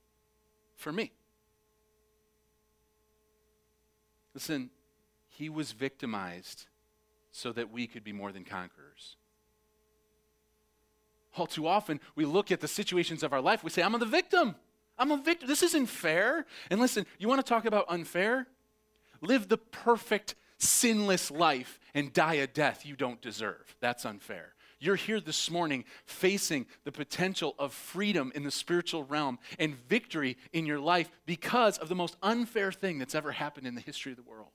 for 0.76 0.90
me. 0.90 1.12
Listen, 4.34 4.70
he 5.28 5.48
was 5.48 5.72
victimized 5.72 6.66
so 7.30 7.52
that 7.52 7.70
we 7.70 7.86
could 7.86 8.02
be 8.02 8.12
more 8.12 8.32
than 8.32 8.44
conquerors. 8.44 9.16
All 11.36 11.46
too 11.46 11.66
often, 11.66 12.00
we 12.16 12.24
look 12.24 12.50
at 12.50 12.60
the 12.60 12.68
situations 12.68 13.22
of 13.22 13.32
our 13.32 13.40
life, 13.40 13.62
we 13.62 13.70
say, 13.70 13.82
I'm 13.82 13.96
the 13.98 14.06
victim. 14.06 14.56
I'm 14.98 15.10
a 15.12 15.16
victim. 15.16 15.48
This 15.48 15.62
isn't 15.62 15.86
fair. 15.86 16.44
And 16.70 16.80
listen, 16.80 17.06
you 17.18 17.28
want 17.28 17.44
to 17.44 17.48
talk 17.48 17.64
about 17.64 17.86
unfair? 17.88 18.46
Live 19.22 19.48
the 19.48 19.56
perfect, 19.56 20.34
sinless 20.60 21.30
life 21.30 21.80
and 21.94 22.12
die 22.12 22.34
a 22.34 22.46
death 22.46 22.86
you 22.86 22.94
don't 22.94 23.20
deserve. 23.20 23.76
That's 23.80 24.04
unfair. 24.04 24.54
You're 24.78 24.96
here 24.96 25.20
this 25.20 25.50
morning 25.50 25.84
facing 26.06 26.66
the 26.84 26.92
potential 26.92 27.54
of 27.58 27.74
freedom 27.74 28.32
in 28.34 28.44
the 28.44 28.50
spiritual 28.50 29.04
realm 29.04 29.38
and 29.58 29.74
victory 29.88 30.38
in 30.52 30.64
your 30.64 30.80
life 30.80 31.10
because 31.26 31.76
of 31.78 31.88
the 31.88 31.94
most 31.94 32.16
unfair 32.22 32.72
thing 32.72 32.98
that's 32.98 33.14
ever 33.14 33.32
happened 33.32 33.66
in 33.66 33.74
the 33.74 33.82
history 33.82 34.12
of 34.12 34.16
the 34.16 34.22
world. 34.22 34.48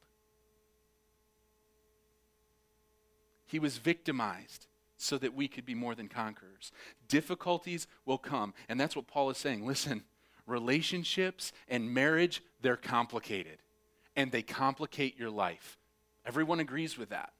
He 3.46 3.60
was 3.60 3.78
victimized 3.78 4.65
so 4.98 5.18
that 5.20 5.36
we 5.36 5.48
could 5.48 5.65
be 5.65 5.76
more 5.76 5.94
than 5.94 6.08
conquerors. 6.08 6.72
Difficulties 7.08 7.86
will 8.06 8.18
come. 8.18 8.54
And 8.68 8.80
that's 8.80 8.96
what 8.96 9.08
Paul 9.08 9.30
is 9.30 9.38
saying. 9.38 9.65
Listen, 9.65 10.04
relationships 10.48 11.52
and 11.68 11.94
marriage, 11.94 12.41
they're 12.62 12.78
complicated. 12.78 13.60
And 14.15 14.32
they 14.32 14.41
complicate 14.41 15.20
your 15.20 15.30
life. 15.30 15.78
Everyone 16.26 16.60
agrees 16.60 16.98
with 16.98 17.10
that. 17.10 17.34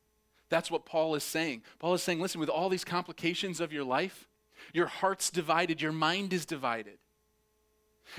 That's 0.50 0.70
what 0.70 0.86
Paul 0.86 1.16
is 1.16 1.24
saying. 1.24 1.64
Paul 1.80 1.96
is 1.96 2.04
saying, 2.04 2.22
listen, 2.22 2.40
with 2.40 2.50
all 2.50 2.70
these 2.70 2.84
complications 2.84 3.60
of 3.60 3.74
your 3.74 3.84
life, 3.84 4.28
your 4.74 4.88
heart's 4.88 5.30
divided, 5.30 5.82
your 5.82 5.92
mind 5.92 6.34
is 6.34 6.46
divided. 6.46 6.98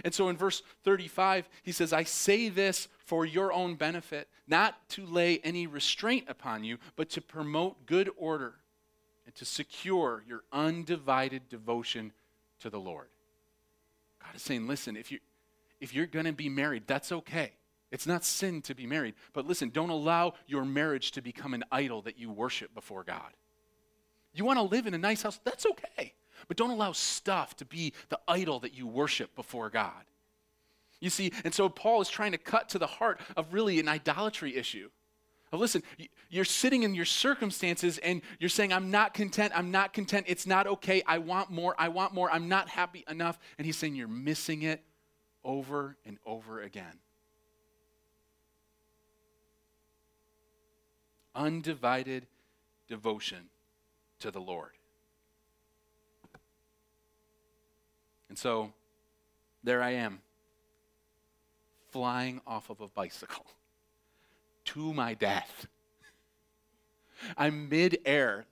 And 0.05 0.13
so 0.13 0.29
in 0.29 0.37
verse 0.37 0.63
35, 0.85 1.49
he 1.63 1.73
says, 1.73 1.93
I 1.93 2.03
say 2.03 2.49
this 2.49 2.89
for 2.99 3.25
your 3.25 3.53
own 3.53 3.77
benefit, 3.77 4.29
not 4.49 4.89
to 4.91 5.07
lay 5.07 5.39
any 5.39 5.67
restraint 5.67 6.25
upon 6.29 6.65
you, 6.65 6.79
but 6.97 7.09
to 7.11 7.21
promote 7.21 7.87
good 7.87 8.11
order 8.17 8.55
and 9.25 9.35
to 9.37 9.45
secure 9.45 10.25
your 10.27 10.43
undivided 10.53 11.49
devotion 11.49 12.13
to 12.61 12.71
the 12.71 12.81
Lord. 12.81 13.07
God 14.23 14.35
is 14.35 14.43
saying, 14.43 14.67
listen, 14.67 14.97
if, 14.97 15.13
you, 15.13 15.21
if 15.81 15.95
you're 15.95 16.07
going 16.07 16.27
to 16.27 16.33
be 16.33 16.49
married, 16.49 16.85
that's 16.87 17.13
okay. 17.13 17.53
It's 17.97 18.07
not 18.07 18.27
sin 18.27 18.61
to 18.61 18.75
be 18.75 18.87
married. 18.87 19.15
But 19.33 19.47
listen, 19.47 19.71
don't 19.71 19.89
allow 19.89 20.35
your 20.47 20.67
marriage 20.67 21.13
to 21.13 21.23
become 21.23 21.55
an 21.55 21.65
idol 21.73 22.03
that 22.03 22.19
you 22.19 22.31
worship 22.31 22.75
before 22.75 23.03
God. 23.05 23.33
You 24.35 24.45
want 24.45 24.59
to 24.59 24.65
live 24.65 24.87
in 24.87 24.93
a 24.93 24.99
nice 24.99 25.23
house? 25.23 25.41
That's 25.45 25.65
okay. 25.65 26.13
But 26.47 26.59
don't 26.59 26.69
allow 26.69 26.93
stuff 26.93 27.57
to 27.57 27.65
be 27.65 27.95
the 28.11 28.21
idol 28.29 28.61
that 28.61 28.75
you 28.75 28.87
worship 28.87 29.35
before 29.35 29.71
God. 29.71 30.05
You 31.01 31.09
see, 31.09 31.33
and 31.43 31.55
so 31.55 31.71
Paul 31.71 32.03
is 32.03 32.11
trying 32.11 32.33
to 32.33 32.39
cut 32.39 32.69
to 32.69 32.79
the 32.79 32.87
heart 32.87 33.19
of 33.35 33.55
really 33.55 33.81
an 33.81 33.89
idolatry 33.89 34.55
issue. 34.57 34.91
Listen, 35.51 35.83
you're 36.29 36.45
sitting 36.45 36.83
in 36.83 36.95
your 36.95 37.07
circumstances 37.07 37.97
and 37.97 38.21
you're 38.39 38.51
saying, 38.51 38.75
I'm 38.75 38.91
not 38.91 39.15
content, 39.15 39.55
I'm 39.57 39.71
not 39.71 39.95
content, 39.95 40.27
it's 40.29 40.47
not 40.47 40.67
okay, 40.67 41.03
I 41.07 41.17
want 41.17 41.51
more, 41.51 41.75
I 41.79 41.89
want 41.89 42.13
more, 42.13 42.31
I'm 42.31 42.47
not 42.47 42.69
happy 42.69 43.07
enough. 43.09 43.39
And 43.57 43.65
he's 43.65 43.79
saying 43.79 43.95
you're 43.95 44.07
missing 44.07 44.65
it 44.65 44.85
over 45.43 45.97
and 46.05 46.19
over 46.27 46.61
again. 46.61 46.99
Undivided 51.37 52.27
devotion 52.89 53.49
to 54.21 54.31
the 54.31 54.41
Lord. 54.41 54.71
And 58.29 58.37
so 58.37 58.73
there 59.63 59.83
I 59.83 59.91
am, 59.93 60.21
flying 61.91 62.41
off 62.47 62.71
of 62.71 62.81
a 62.81 62.89
bicycle 62.89 63.47
to 64.67 64.93
my 64.93 65.15
death. 65.15 65.67
I'm 67.37 67.69
midair. 67.69 68.47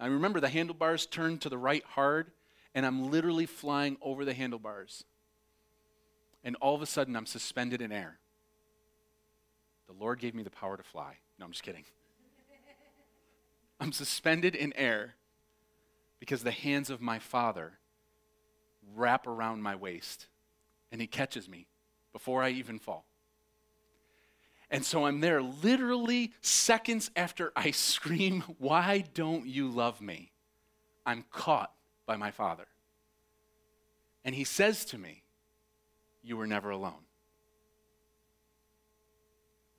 I 0.00 0.06
remember 0.06 0.40
the 0.40 0.48
handlebars 0.48 1.06
turned 1.06 1.42
to 1.42 1.48
the 1.48 1.58
right 1.58 1.84
hard, 1.84 2.30
and 2.74 2.84
I'm 2.84 3.10
literally 3.10 3.46
flying 3.46 3.96
over 4.02 4.24
the 4.24 4.34
handlebars. 4.34 5.04
And 6.42 6.56
all 6.56 6.74
of 6.74 6.82
a 6.82 6.86
sudden, 6.86 7.16
I'm 7.16 7.26
suspended 7.26 7.80
in 7.80 7.92
air. 7.92 8.18
The 9.86 9.94
Lord 9.94 10.18
gave 10.18 10.34
me 10.34 10.42
the 10.42 10.50
power 10.50 10.76
to 10.76 10.82
fly. 10.82 11.16
No, 11.38 11.46
I'm 11.46 11.52
just 11.52 11.62
kidding. 11.62 11.84
I'm 13.80 13.92
suspended 13.92 14.54
in 14.54 14.72
air 14.74 15.16
because 16.20 16.42
the 16.42 16.50
hands 16.50 16.90
of 16.90 17.00
my 17.00 17.18
Father 17.18 17.72
wrap 18.94 19.26
around 19.26 19.62
my 19.62 19.74
waist 19.74 20.28
and 20.92 21.00
He 21.00 21.06
catches 21.06 21.48
me 21.48 21.66
before 22.12 22.42
I 22.42 22.50
even 22.50 22.78
fall. 22.78 23.06
And 24.70 24.84
so 24.84 25.06
I'm 25.06 25.20
there 25.20 25.42
literally 25.42 26.32
seconds 26.40 27.10
after 27.14 27.52
I 27.54 27.70
scream, 27.70 28.42
Why 28.58 29.04
don't 29.14 29.46
you 29.46 29.68
love 29.68 30.00
me? 30.00 30.32
I'm 31.04 31.24
caught 31.30 31.72
by 32.06 32.16
my 32.16 32.30
Father. 32.30 32.66
And 34.24 34.34
He 34.34 34.44
says 34.44 34.84
to 34.86 34.98
me, 34.98 35.22
You 36.22 36.36
were 36.36 36.46
never 36.46 36.70
alone. 36.70 37.03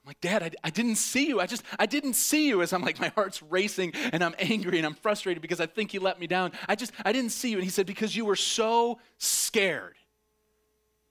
I'm 0.05 0.09
like, 0.09 0.21
Dad, 0.21 0.43
I, 0.43 0.51
I, 0.67 0.69
didn't 0.69 0.97
see 0.97 1.27
you. 1.27 1.39
I 1.39 1.47
just, 1.47 1.63
I 1.79 1.87
didn't 1.87 2.13
see 2.13 2.47
you 2.47 2.61
as 2.61 2.73
I'm 2.73 2.83
like, 2.83 2.99
my 2.99 3.07
heart's 3.15 3.41
racing 3.41 3.93
and 3.95 4.23
I'm 4.23 4.35
angry 4.37 4.77
and 4.77 4.85
I'm 4.85 4.93
frustrated 4.93 5.41
because 5.41 5.59
I 5.59 5.65
think 5.65 5.91
he 5.91 5.97
let 5.97 6.19
me 6.19 6.27
down. 6.27 6.51
I 6.69 6.75
just, 6.75 6.91
I 7.03 7.11
didn't 7.11 7.31
see 7.31 7.49
you. 7.49 7.57
And 7.57 7.63
he 7.63 7.71
said, 7.71 7.87
because 7.87 8.15
you 8.15 8.23
were 8.23 8.35
so 8.35 8.99
scared 9.17 9.95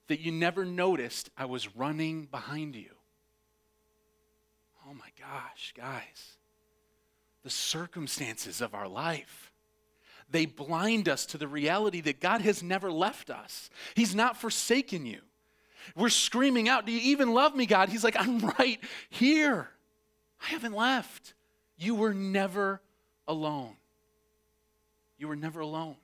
that 0.07 0.21
you 0.21 0.31
never 0.31 0.63
noticed 0.63 1.29
I 1.35 1.43
was 1.43 1.75
running 1.75 2.27
behind 2.27 2.73
you. 2.73 2.91
Oh 4.87 4.93
my 4.93 5.09
gosh, 5.19 5.73
guys. 5.75 6.37
The 7.43 7.49
circumstances 7.49 8.61
of 8.61 8.73
our 8.73 8.87
life. 8.87 9.51
They 10.29 10.45
blind 10.45 11.09
us 11.09 11.25
to 11.27 11.37
the 11.37 11.49
reality 11.49 11.99
that 11.99 12.21
God 12.21 12.39
has 12.39 12.63
never 12.63 12.89
left 12.89 13.29
us. 13.29 13.69
He's 13.93 14.15
not 14.15 14.37
forsaken 14.37 15.05
you. 15.05 15.19
We're 15.95 16.09
screaming 16.09 16.69
out, 16.69 16.85
Do 16.85 16.91
you 16.91 17.11
even 17.11 17.33
love 17.33 17.55
me, 17.55 17.65
God? 17.65 17.89
He's 17.89 18.03
like, 18.03 18.15
I'm 18.17 18.39
right 18.59 18.79
here. 19.09 19.69
I 20.41 20.47
haven't 20.47 20.73
left. 20.73 21.33
You 21.77 21.95
were 21.95 22.13
never 22.13 22.81
alone. 23.27 23.75
You 25.17 25.27
were 25.27 25.35
never 25.35 25.59
alone. 25.59 25.95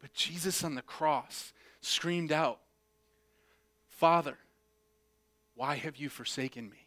But 0.00 0.12
Jesus 0.14 0.64
on 0.64 0.74
the 0.74 0.82
cross 0.82 1.52
screamed 1.80 2.32
out, 2.32 2.60
Father, 3.88 4.38
why 5.54 5.76
have 5.76 5.96
you 5.96 6.08
forsaken 6.08 6.70
me? 6.70 6.86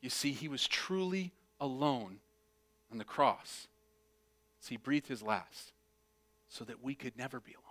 You 0.00 0.10
see, 0.10 0.32
he 0.32 0.48
was 0.48 0.68
truly 0.68 1.32
alone 1.60 2.18
on 2.92 2.98
the 2.98 3.04
cross 3.04 3.66
as 4.62 4.68
he 4.68 4.76
breathed 4.76 5.08
his 5.08 5.22
last 5.22 5.72
so 6.48 6.64
that 6.64 6.82
we 6.82 6.94
could 6.94 7.16
never 7.16 7.40
be 7.40 7.54
alone. 7.54 7.65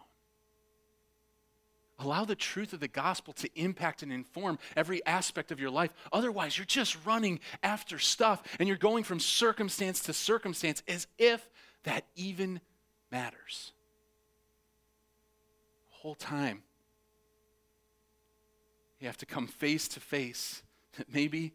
Allow 1.97 2.25
the 2.25 2.35
truth 2.35 2.73
of 2.73 2.81
the 2.81 2.89
gospel 2.89 3.33
to 3.33 3.49
impact 3.55 4.03
and 4.03 4.11
inform 4.11 4.59
every 4.75 5.05
aspect 5.05 5.51
of 5.51 5.61
your 5.61 5.69
life. 5.69 5.93
Otherwise, 6.11 6.57
you're 6.57 6.65
just 6.65 6.97
running 7.05 7.39
after 7.63 7.99
stuff 7.99 8.43
and 8.59 8.67
you're 8.67 8.77
going 8.77 9.05
from 9.05 9.19
circumstance 9.19 10.01
to 10.01 10.13
circumstance 10.13 10.83
as 10.87 11.07
if 11.17 11.49
that 11.83 12.05
even 12.15 12.59
matters. 13.11 13.71
The 15.89 15.97
whole 16.01 16.15
time, 16.15 16.63
you 18.99 19.07
have 19.07 19.17
to 19.17 19.25
come 19.25 19.47
face 19.47 19.87
to 19.89 19.99
face 20.01 20.63
that 20.97 21.07
maybe, 21.13 21.53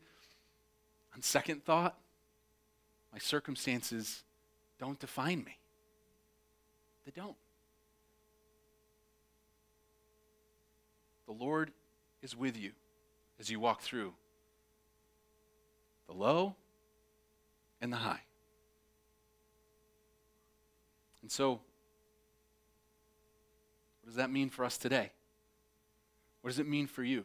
on 1.15 1.21
second 1.21 1.65
thought, 1.65 1.99
my 3.13 3.19
circumstances 3.19 4.23
don't 4.79 4.99
define 4.99 5.45
me. 5.45 5.59
They 7.05 7.13
don't. 7.15 7.37
The 11.31 11.45
Lord 11.45 11.71
is 12.23 12.37
with 12.37 12.57
you 12.57 12.73
as 13.39 13.49
you 13.49 13.61
walk 13.61 13.83
through 13.83 14.15
the 16.09 16.13
low 16.13 16.57
and 17.81 17.93
the 17.93 17.99
high. 17.99 18.23
And 21.23 21.31
so, 21.31 21.51
what 21.53 21.61
does 24.07 24.17
that 24.17 24.33
mean 24.33 24.51
for 24.51 24.65
us 24.65 24.77
today? 24.77 25.13
What 26.41 26.51
does 26.51 26.59
it 26.59 26.67
mean 26.67 26.89
for 26.89 27.05
you? 27.05 27.25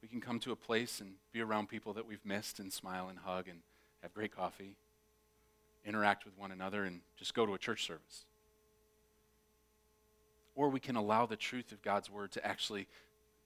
We 0.00 0.06
can 0.06 0.20
come 0.20 0.38
to 0.38 0.52
a 0.52 0.56
place 0.56 1.00
and 1.00 1.14
be 1.32 1.40
around 1.40 1.68
people 1.68 1.92
that 1.94 2.06
we've 2.06 2.24
missed 2.24 2.60
and 2.60 2.72
smile 2.72 3.08
and 3.08 3.18
hug 3.18 3.48
and 3.48 3.58
have 4.00 4.14
great 4.14 4.30
coffee, 4.30 4.76
interact 5.84 6.24
with 6.24 6.38
one 6.38 6.52
another, 6.52 6.84
and 6.84 7.00
just 7.16 7.34
go 7.34 7.46
to 7.46 7.54
a 7.54 7.58
church 7.58 7.84
service. 7.84 8.26
Or 10.54 10.68
we 10.68 10.80
can 10.80 10.96
allow 10.96 11.26
the 11.26 11.36
truth 11.36 11.72
of 11.72 11.82
God's 11.82 12.10
word 12.10 12.32
to 12.32 12.46
actually 12.46 12.86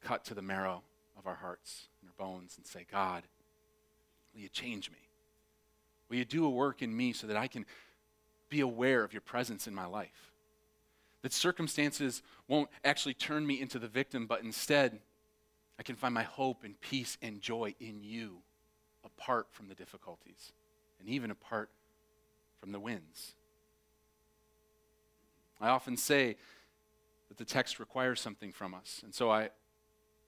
cut 0.02 0.24
to 0.26 0.34
the 0.34 0.42
marrow 0.42 0.82
of 1.18 1.26
our 1.26 1.34
hearts 1.34 1.88
and 2.00 2.11
our 2.11 2.26
bones 2.26 2.54
and 2.56 2.66
say, 2.66 2.86
God, 2.90 3.24
will 4.32 4.42
you 4.42 4.48
change 4.48 4.90
me? 4.90 4.98
Will 6.09 6.16
you 6.16 6.24
do 6.24 6.44
a 6.44 6.50
work 6.50 6.82
in 6.82 6.96
me 6.96 7.12
so 7.12 7.26
that 7.26 7.36
I 7.36 7.48
can 7.48 7.66
be 8.48 8.61
aware 8.61 9.04
of 9.04 9.12
your 9.12 9.20
presence 9.20 9.66
in 9.66 9.74
my 9.74 9.86
life? 9.86 10.32
That 11.22 11.32
circumstances 11.32 12.22
won't 12.46 12.70
actually 12.84 13.14
turn 13.14 13.46
me 13.46 13.61
into 13.61 13.78
the 13.78 13.88
victim, 13.88 14.26
but 14.26 14.42
instead, 14.42 15.00
I 15.78 15.82
can 15.82 15.96
find 15.96 16.14
my 16.14 16.22
hope 16.22 16.64
and 16.64 16.80
peace 16.80 17.18
and 17.20 17.40
joy 17.40 17.74
in 17.80 18.02
you 18.02 18.38
apart 19.04 19.48
from 19.50 19.68
the 19.68 19.74
difficulties 19.74 20.52
and 21.00 21.09
even 21.09 21.30
apart 21.30 21.70
from 22.61 22.72
the 22.72 22.80
winds. 22.80 23.34
I 25.61 25.68
often 25.68 25.96
say 25.96 26.36
that 27.29 27.37
the 27.37 27.45
text 27.45 27.79
requires 27.79 28.20
something 28.20 28.53
from 28.53 28.74
us. 28.74 29.01
And 29.05 29.14
so 29.14 29.31
I 29.31 29.51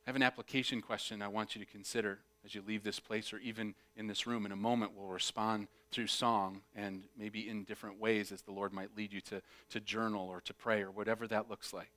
have 0.07 0.17
an 0.17 0.23
application 0.23 0.81
question 0.81 1.23
I 1.23 1.29
want 1.29 1.55
you 1.55 1.65
to 1.65 1.71
consider 1.71 2.19
as 2.45 2.55
you 2.55 2.63
leave 2.67 2.83
this 2.83 3.01
place 3.01 3.33
or 3.33 3.39
even 3.39 3.75
in 3.97 4.07
this 4.07 4.27
room. 4.27 4.47
In 4.47 4.53
a 4.53 4.57
moment, 4.57 4.93
we'll 4.97 5.09
respond 5.09 5.69
through 5.91 6.07
song 6.07 6.63
and 6.75 7.05
maybe 7.19 7.49
in 7.49 7.65
different 7.65 8.01
ways 8.01 8.33
as 8.33 8.43
the 8.43 8.53
Lord 8.53 8.73
might 8.73 8.97
lead 8.97 9.13
you 9.13 9.21
to, 9.23 9.43
to 9.71 9.81
journal 9.81 10.29
or 10.29 10.41
to 10.43 10.55
pray 10.55 10.83
or 10.83 10.91
whatever 10.91 11.27
that 11.29 11.51
looks 11.51 11.73
like. 11.73 11.91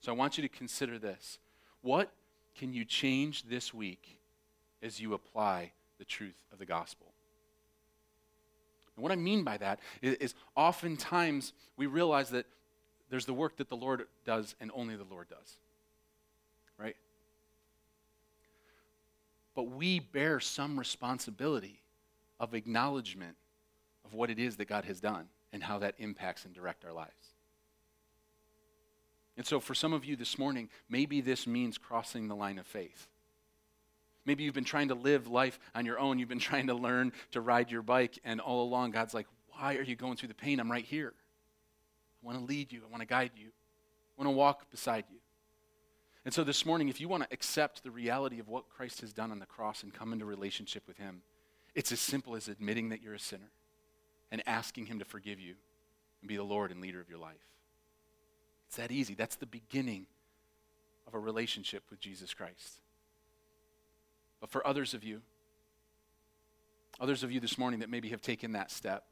So 0.00 0.12
I 0.12 0.14
want 0.14 0.36
you 0.36 0.42
to 0.42 0.48
consider 0.48 0.98
this. 0.98 1.38
What 1.80 2.12
can 2.54 2.72
you 2.72 2.84
change 2.84 3.44
this 3.44 3.72
week 3.72 4.18
as 4.82 5.00
you 5.00 5.14
apply 5.14 5.72
the 5.98 6.04
truth 6.04 6.42
of 6.52 6.58
the 6.58 6.66
gospel? 6.66 7.12
And 8.96 9.02
what 9.02 9.12
I 9.12 9.16
mean 9.16 9.42
by 9.42 9.56
that 9.56 9.80
is, 10.00 10.14
is 10.16 10.34
oftentimes 10.54 11.52
we 11.76 11.86
realize 11.86 12.30
that 12.30 12.46
there's 13.12 13.26
the 13.26 13.34
work 13.34 13.58
that 13.58 13.68
the 13.68 13.76
Lord 13.76 14.06
does 14.24 14.54
and 14.58 14.70
only 14.74 14.96
the 14.96 15.04
Lord 15.04 15.28
does. 15.28 15.58
Right? 16.78 16.96
But 19.54 19.64
we 19.64 20.00
bear 20.00 20.40
some 20.40 20.78
responsibility 20.78 21.82
of 22.40 22.54
acknowledgement 22.54 23.36
of 24.06 24.14
what 24.14 24.30
it 24.30 24.38
is 24.38 24.56
that 24.56 24.64
God 24.64 24.86
has 24.86 24.98
done 24.98 25.26
and 25.52 25.62
how 25.62 25.78
that 25.80 25.96
impacts 25.98 26.46
and 26.46 26.54
direct 26.54 26.86
our 26.86 26.92
lives. 26.94 27.34
And 29.36 29.44
so 29.44 29.60
for 29.60 29.74
some 29.74 29.92
of 29.92 30.06
you 30.06 30.16
this 30.16 30.38
morning, 30.38 30.70
maybe 30.88 31.20
this 31.20 31.46
means 31.46 31.76
crossing 31.76 32.28
the 32.28 32.34
line 32.34 32.58
of 32.58 32.66
faith. 32.66 33.08
Maybe 34.24 34.42
you've 34.44 34.54
been 34.54 34.64
trying 34.64 34.88
to 34.88 34.94
live 34.94 35.26
life 35.26 35.60
on 35.74 35.84
your 35.84 35.98
own. 35.98 36.18
You've 36.18 36.30
been 36.30 36.38
trying 36.38 36.68
to 36.68 36.74
learn 36.74 37.12
to 37.32 37.42
ride 37.42 37.70
your 37.70 37.82
bike, 37.82 38.18
and 38.24 38.40
all 38.40 38.62
along, 38.62 38.92
God's 38.92 39.12
like, 39.12 39.26
Why 39.58 39.76
are 39.76 39.82
you 39.82 39.96
going 39.96 40.16
through 40.16 40.28
the 40.28 40.34
pain? 40.34 40.60
I'm 40.60 40.72
right 40.72 40.86
here. 40.86 41.12
I 42.22 42.26
want 42.26 42.38
to 42.38 42.44
lead 42.44 42.72
you, 42.72 42.82
I 42.86 42.90
want 42.90 43.00
to 43.00 43.06
guide 43.06 43.32
you, 43.34 43.48
I 43.48 44.22
want 44.22 44.32
to 44.32 44.36
walk 44.36 44.70
beside 44.70 45.04
you. 45.10 45.18
And 46.24 46.32
so 46.32 46.44
this 46.44 46.64
morning, 46.64 46.88
if 46.88 47.00
you 47.00 47.08
want 47.08 47.24
to 47.24 47.28
accept 47.32 47.82
the 47.82 47.90
reality 47.90 48.38
of 48.38 48.48
what 48.48 48.68
Christ 48.68 49.00
has 49.00 49.12
done 49.12 49.32
on 49.32 49.40
the 49.40 49.46
cross 49.46 49.82
and 49.82 49.92
come 49.92 50.12
into 50.12 50.24
relationship 50.24 50.84
with 50.86 50.96
Him, 50.96 51.22
it's 51.74 51.90
as 51.90 52.00
simple 52.00 52.36
as 52.36 52.46
admitting 52.48 52.90
that 52.90 53.02
you're 53.02 53.14
a 53.14 53.18
sinner 53.18 53.50
and 54.30 54.42
asking 54.46 54.86
Him 54.86 55.00
to 55.00 55.04
forgive 55.04 55.40
you 55.40 55.54
and 56.20 56.28
be 56.28 56.36
the 56.36 56.44
Lord 56.44 56.70
and 56.70 56.80
leader 56.80 57.00
of 57.00 57.08
your 57.08 57.18
life. 57.18 57.34
It's 58.68 58.76
that 58.76 58.92
easy. 58.92 59.14
That's 59.14 59.36
the 59.36 59.46
beginning 59.46 60.06
of 61.08 61.14
a 61.14 61.18
relationship 61.18 61.82
with 61.90 61.98
Jesus 61.98 62.32
Christ. 62.32 62.80
But 64.40 64.50
for 64.50 64.64
others 64.66 64.94
of 64.94 65.02
you, 65.02 65.22
others 67.00 67.22
of 67.24 67.32
you 67.32 67.40
this 67.40 67.58
morning 67.58 67.80
that 67.80 67.90
maybe 67.90 68.10
have 68.10 68.22
taken 68.22 68.52
that 68.52 68.70
step, 68.70 69.04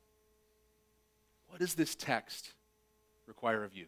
what 1.49 1.59
does 1.59 1.75
this 1.75 1.97
text 1.97 2.53
require 3.31 3.63
of 3.65 3.75
you? 3.75 3.87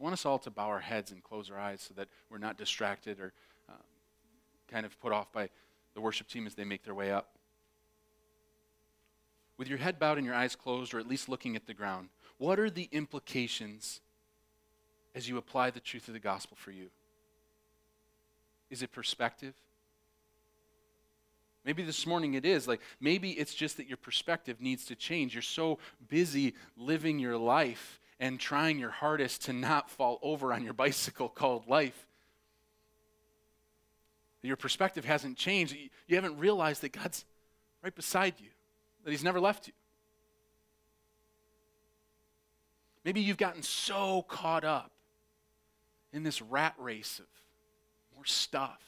I 0.00 0.02
want 0.02 0.14
us 0.14 0.26
all 0.26 0.38
to 0.40 0.50
bow 0.50 0.66
our 0.66 0.80
heads 0.80 1.12
and 1.12 1.22
close 1.22 1.50
our 1.50 1.58
eyes 1.58 1.82
so 1.86 1.94
that 1.94 2.08
we're 2.30 2.38
not 2.38 2.56
distracted 2.58 3.20
or 3.20 3.32
um, 3.68 3.76
kind 4.66 4.84
of 4.84 4.98
put 4.98 5.12
off 5.12 5.30
by 5.30 5.50
the 5.94 6.00
worship 6.00 6.26
team 6.26 6.46
as 6.46 6.54
they 6.54 6.64
make 6.64 6.82
their 6.82 6.94
way 6.94 7.12
up. 7.12 7.36
With 9.56 9.68
your 9.68 9.78
head 9.78 10.00
bowed 10.00 10.16
and 10.16 10.26
your 10.26 10.34
eyes 10.34 10.56
closed, 10.56 10.94
or 10.94 10.98
at 10.98 11.06
least 11.06 11.28
looking 11.28 11.54
at 11.54 11.66
the 11.66 11.74
ground, 11.74 12.08
what 12.38 12.58
are 12.58 12.70
the 12.70 12.88
implications 12.90 14.00
as 15.14 15.28
you 15.28 15.36
apply 15.36 15.70
the 15.70 15.80
truth 15.80 16.08
of 16.08 16.14
the 16.14 16.20
gospel 16.20 16.56
for 16.58 16.72
you? 16.72 16.88
Is 18.70 18.82
it 18.82 18.90
perspective? 18.90 19.54
Maybe 21.64 21.82
this 21.82 22.06
morning 22.06 22.34
it 22.34 22.44
is. 22.44 22.68
Like, 22.68 22.80
maybe 23.00 23.30
it's 23.30 23.54
just 23.54 23.78
that 23.78 23.88
your 23.88 23.96
perspective 23.96 24.60
needs 24.60 24.84
to 24.86 24.94
change. 24.94 25.34
You're 25.34 25.42
so 25.42 25.78
busy 26.08 26.54
living 26.76 27.18
your 27.18 27.38
life 27.38 28.00
and 28.20 28.38
trying 28.38 28.78
your 28.78 28.90
hardest 28.90 29.44
to 29.46 29.52
not 29.52 29.90
fall 29.90 30.18
over 30.22 30.52
on 30.52 30.62
your 30.62 30.74
bicycle 30.74 31.28
called 31.28 31.66
life. 31.66 32.06
Your 34.42 34.56
perspective 34.56 35.06
hasn't 35.06 35.38
changed. 35.38 35.74
You 36.06 36.16
haven't 36.16 36.38
realized 36.38 36.82
that 36.82 36.92
God's 36.92 37.24
right 37.82 37.94
beside 37.94 38.34
you, 38.38 38.50
that 39.02 39.10
He's 39.10 39.24
never 39.24 39.40
left 39.40 39.66
you. 39.66 39.72
Maybe 43.06 43.22
you've 43.22 43.38
gotten 43.38 43.62
so 43.62 44.20
caught 44.22 44.64
up 44.64 44.90
in 46.12 46.24
this 46.24 46.42
rat 46.42 46.74
race 46.78 47.18
of 47.20 47.26
more 48.14 48.26
stuff, 48.26 48.80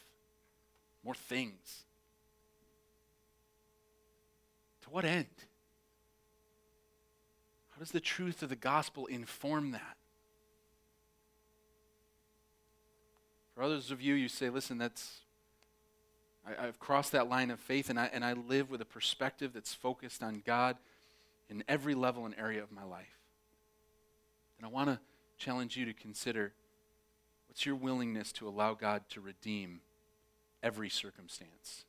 more 1.03 1.14
things. 1.14 1.86
To 4.87 4.91
what 4.93 5.05
end? 5.05 5.26
How 7.72 7.80
does 7.80 7.91
the 7.91 8.01
truth 8.01 8.43
of 8.43 8.49
the 8.49 8.57
gospel 8.57 9.07
inform 9.07 9.72
that? 9.72 9.97
For 13.55 13.62
others 13.62 13.91
of 13.91 14.01
you, 14.01 14.14
you 14.14 14.28
say, 14.28 14.49
listen, 14.49 14.78
that's, 14.78 15.20
I, 16.47 16.66
have 16.66 16.78
crossed 16.78 17.12
that 17.12 17.28
line 17.28 17.51
of 17.51 17.59
faith 17.59 17.91
and 17.91 17.99
I, 17.99 18.09
and 18.12 18.24
I 18.24 18.34
live 18.34 18.70
with 18.70 18.80
a 18.80 18.87
perspective 18.87 19.53
that's 19.53 19.74
focused 19.74 20.22
on 20.22 20.43
God 20.47 20.76
in 21.51 21.64
every 21.66 21.95
level 21.95 22.24
and 22.24 22.34
area 22.39 22.62
of 22.62 22.70
my 22.70 22.84
life. 22.84 23.18
And 24.59 24.66
I 24.66 24.70
want 24.70 24.89
to 24.89 25.01
challenge 25.37 25.76
you 25.76 25.84
to 25.87 25.95
consider 25.95 26.53
what's 27.49 27.66
your 27.66 27.74
willingness 27.74 28.30
to 28.32 28.49
allow 28.49 28.74
God 28.74 29.03
to 29.11 29.20
redeem 29.20 29.80
every 30.62 30.89
circumstance? 30.89 31.84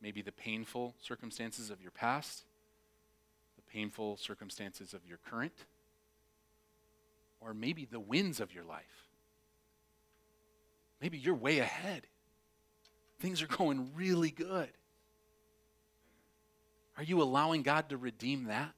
Maybe 0.00 0.22
the 0.22 0.32
painful 0.32 0.94
circumstances 1.00 1.70
of 1.70 1.80
your 1.82 1.90
past, 1.90 2.44
the 3.56 3.62
painful 3.72 4.16
circumstances 4.16 4.94
of 4.94 5.04
your 5.06 5.18
current, 5.28 5.54
or 7.40 7.52
maybe 7.54 7.84
the 7.84 8.00
wins 8.00 8.40
of 8.40 8.54
your 8.54 8.64
life. 8.64 9.08
Maybe 11.00 11.18
you're 11.18 11.34
way 11.34 11.58
ahead. 11.58 12.06
Things 13.20 13.42
are 13.42 13.46
going 13.46 13.90
really 13.94 14.30
good. 14.30 14.70
Are 16.96 17.04
you 17.04 17.22
allowing 17.22 17.62
God 17.62 17.88
to 17.90 17.96
redeem 17.96 18.44
that? 18.44 18.72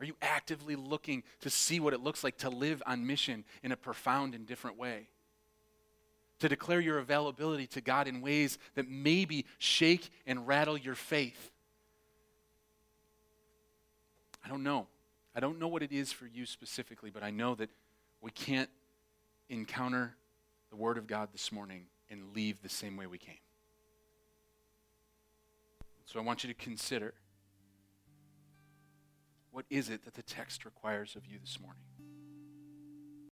Are 0.00 0.06
you 0.06 0.14
actively 0.22 0.76
looking 0.76 1.24
to 1.40 1.50
see 1.50 1.80
what 1.80 1.92
it 1.92 2.00
looks 2.00 2.22
like 2.22 2.38
to 2.38 2.50
live 2.50 2.82
on 2.86 3.06
mission 3.06 3.44
in 3.62 3.72
a 3.72 3.76
profound 3.76 4.34
and 4.34 4.46
different 4.46 4.78
way? 4.78 5.08
To 6.40 6.48
declare 6.48 6.80
your 6.80 6.98
availability 6.98 7.66
to 7.68 7.80
God 7.80 8.06
in 8.06 8.20
ways 8.20 8.58
that 8.74 8.88
maybe 8.88 9.44
shake 9.58 10.08
and 10.26 10.46
rattle 10.46 10.76
your 10.76 10.94
faith? 10.94 11.50
I 14.44 14.48
don't 14.48 14.62
know. 14.62 14.86
I 15.34 15.40
don't 15.40 15.58
know 15.58 15.68
what 15.68 15.82
it 15.82 15.92
is 15.92 16.12
for 16.12 16.26
you 16.26 16.46
specifically, 16.46 17.10
but 17.10 17.22
I 17.22 17.30
know 17.30 17.54
that 17.56 17.70
we 18.20 18.30
can't 18.30 18.70
encounter 19.48 20.16
the 20.70 20.76
Word 20.76 20.98
of 20.98 21.06
God 21.06 21.30
this 21.32 21.50
morning 21.52 21.86
and 22.10 22.34
leave 22.34 22.62
the 22.62 22.68
same 22.68 22.96
way 22.96 23.06
we 23.06 23.18
came. 23.18 23.34
So 26.04 26.18
I 26.18 26.22
want 26.22 26.42
you 26.42 26.48
to 26.48 26.54
consider 26.54 27.14
what 29.50 29.66
is 29.70 29.90
it 29.90 30.04
that 30.04 30.14
the 30.14 30.22
text 30.22 30.64
requires 30.64 31.16
of 31.16 31.26
you 31.26 31.38
this 31.38 31.58
morning? 31.60 31.82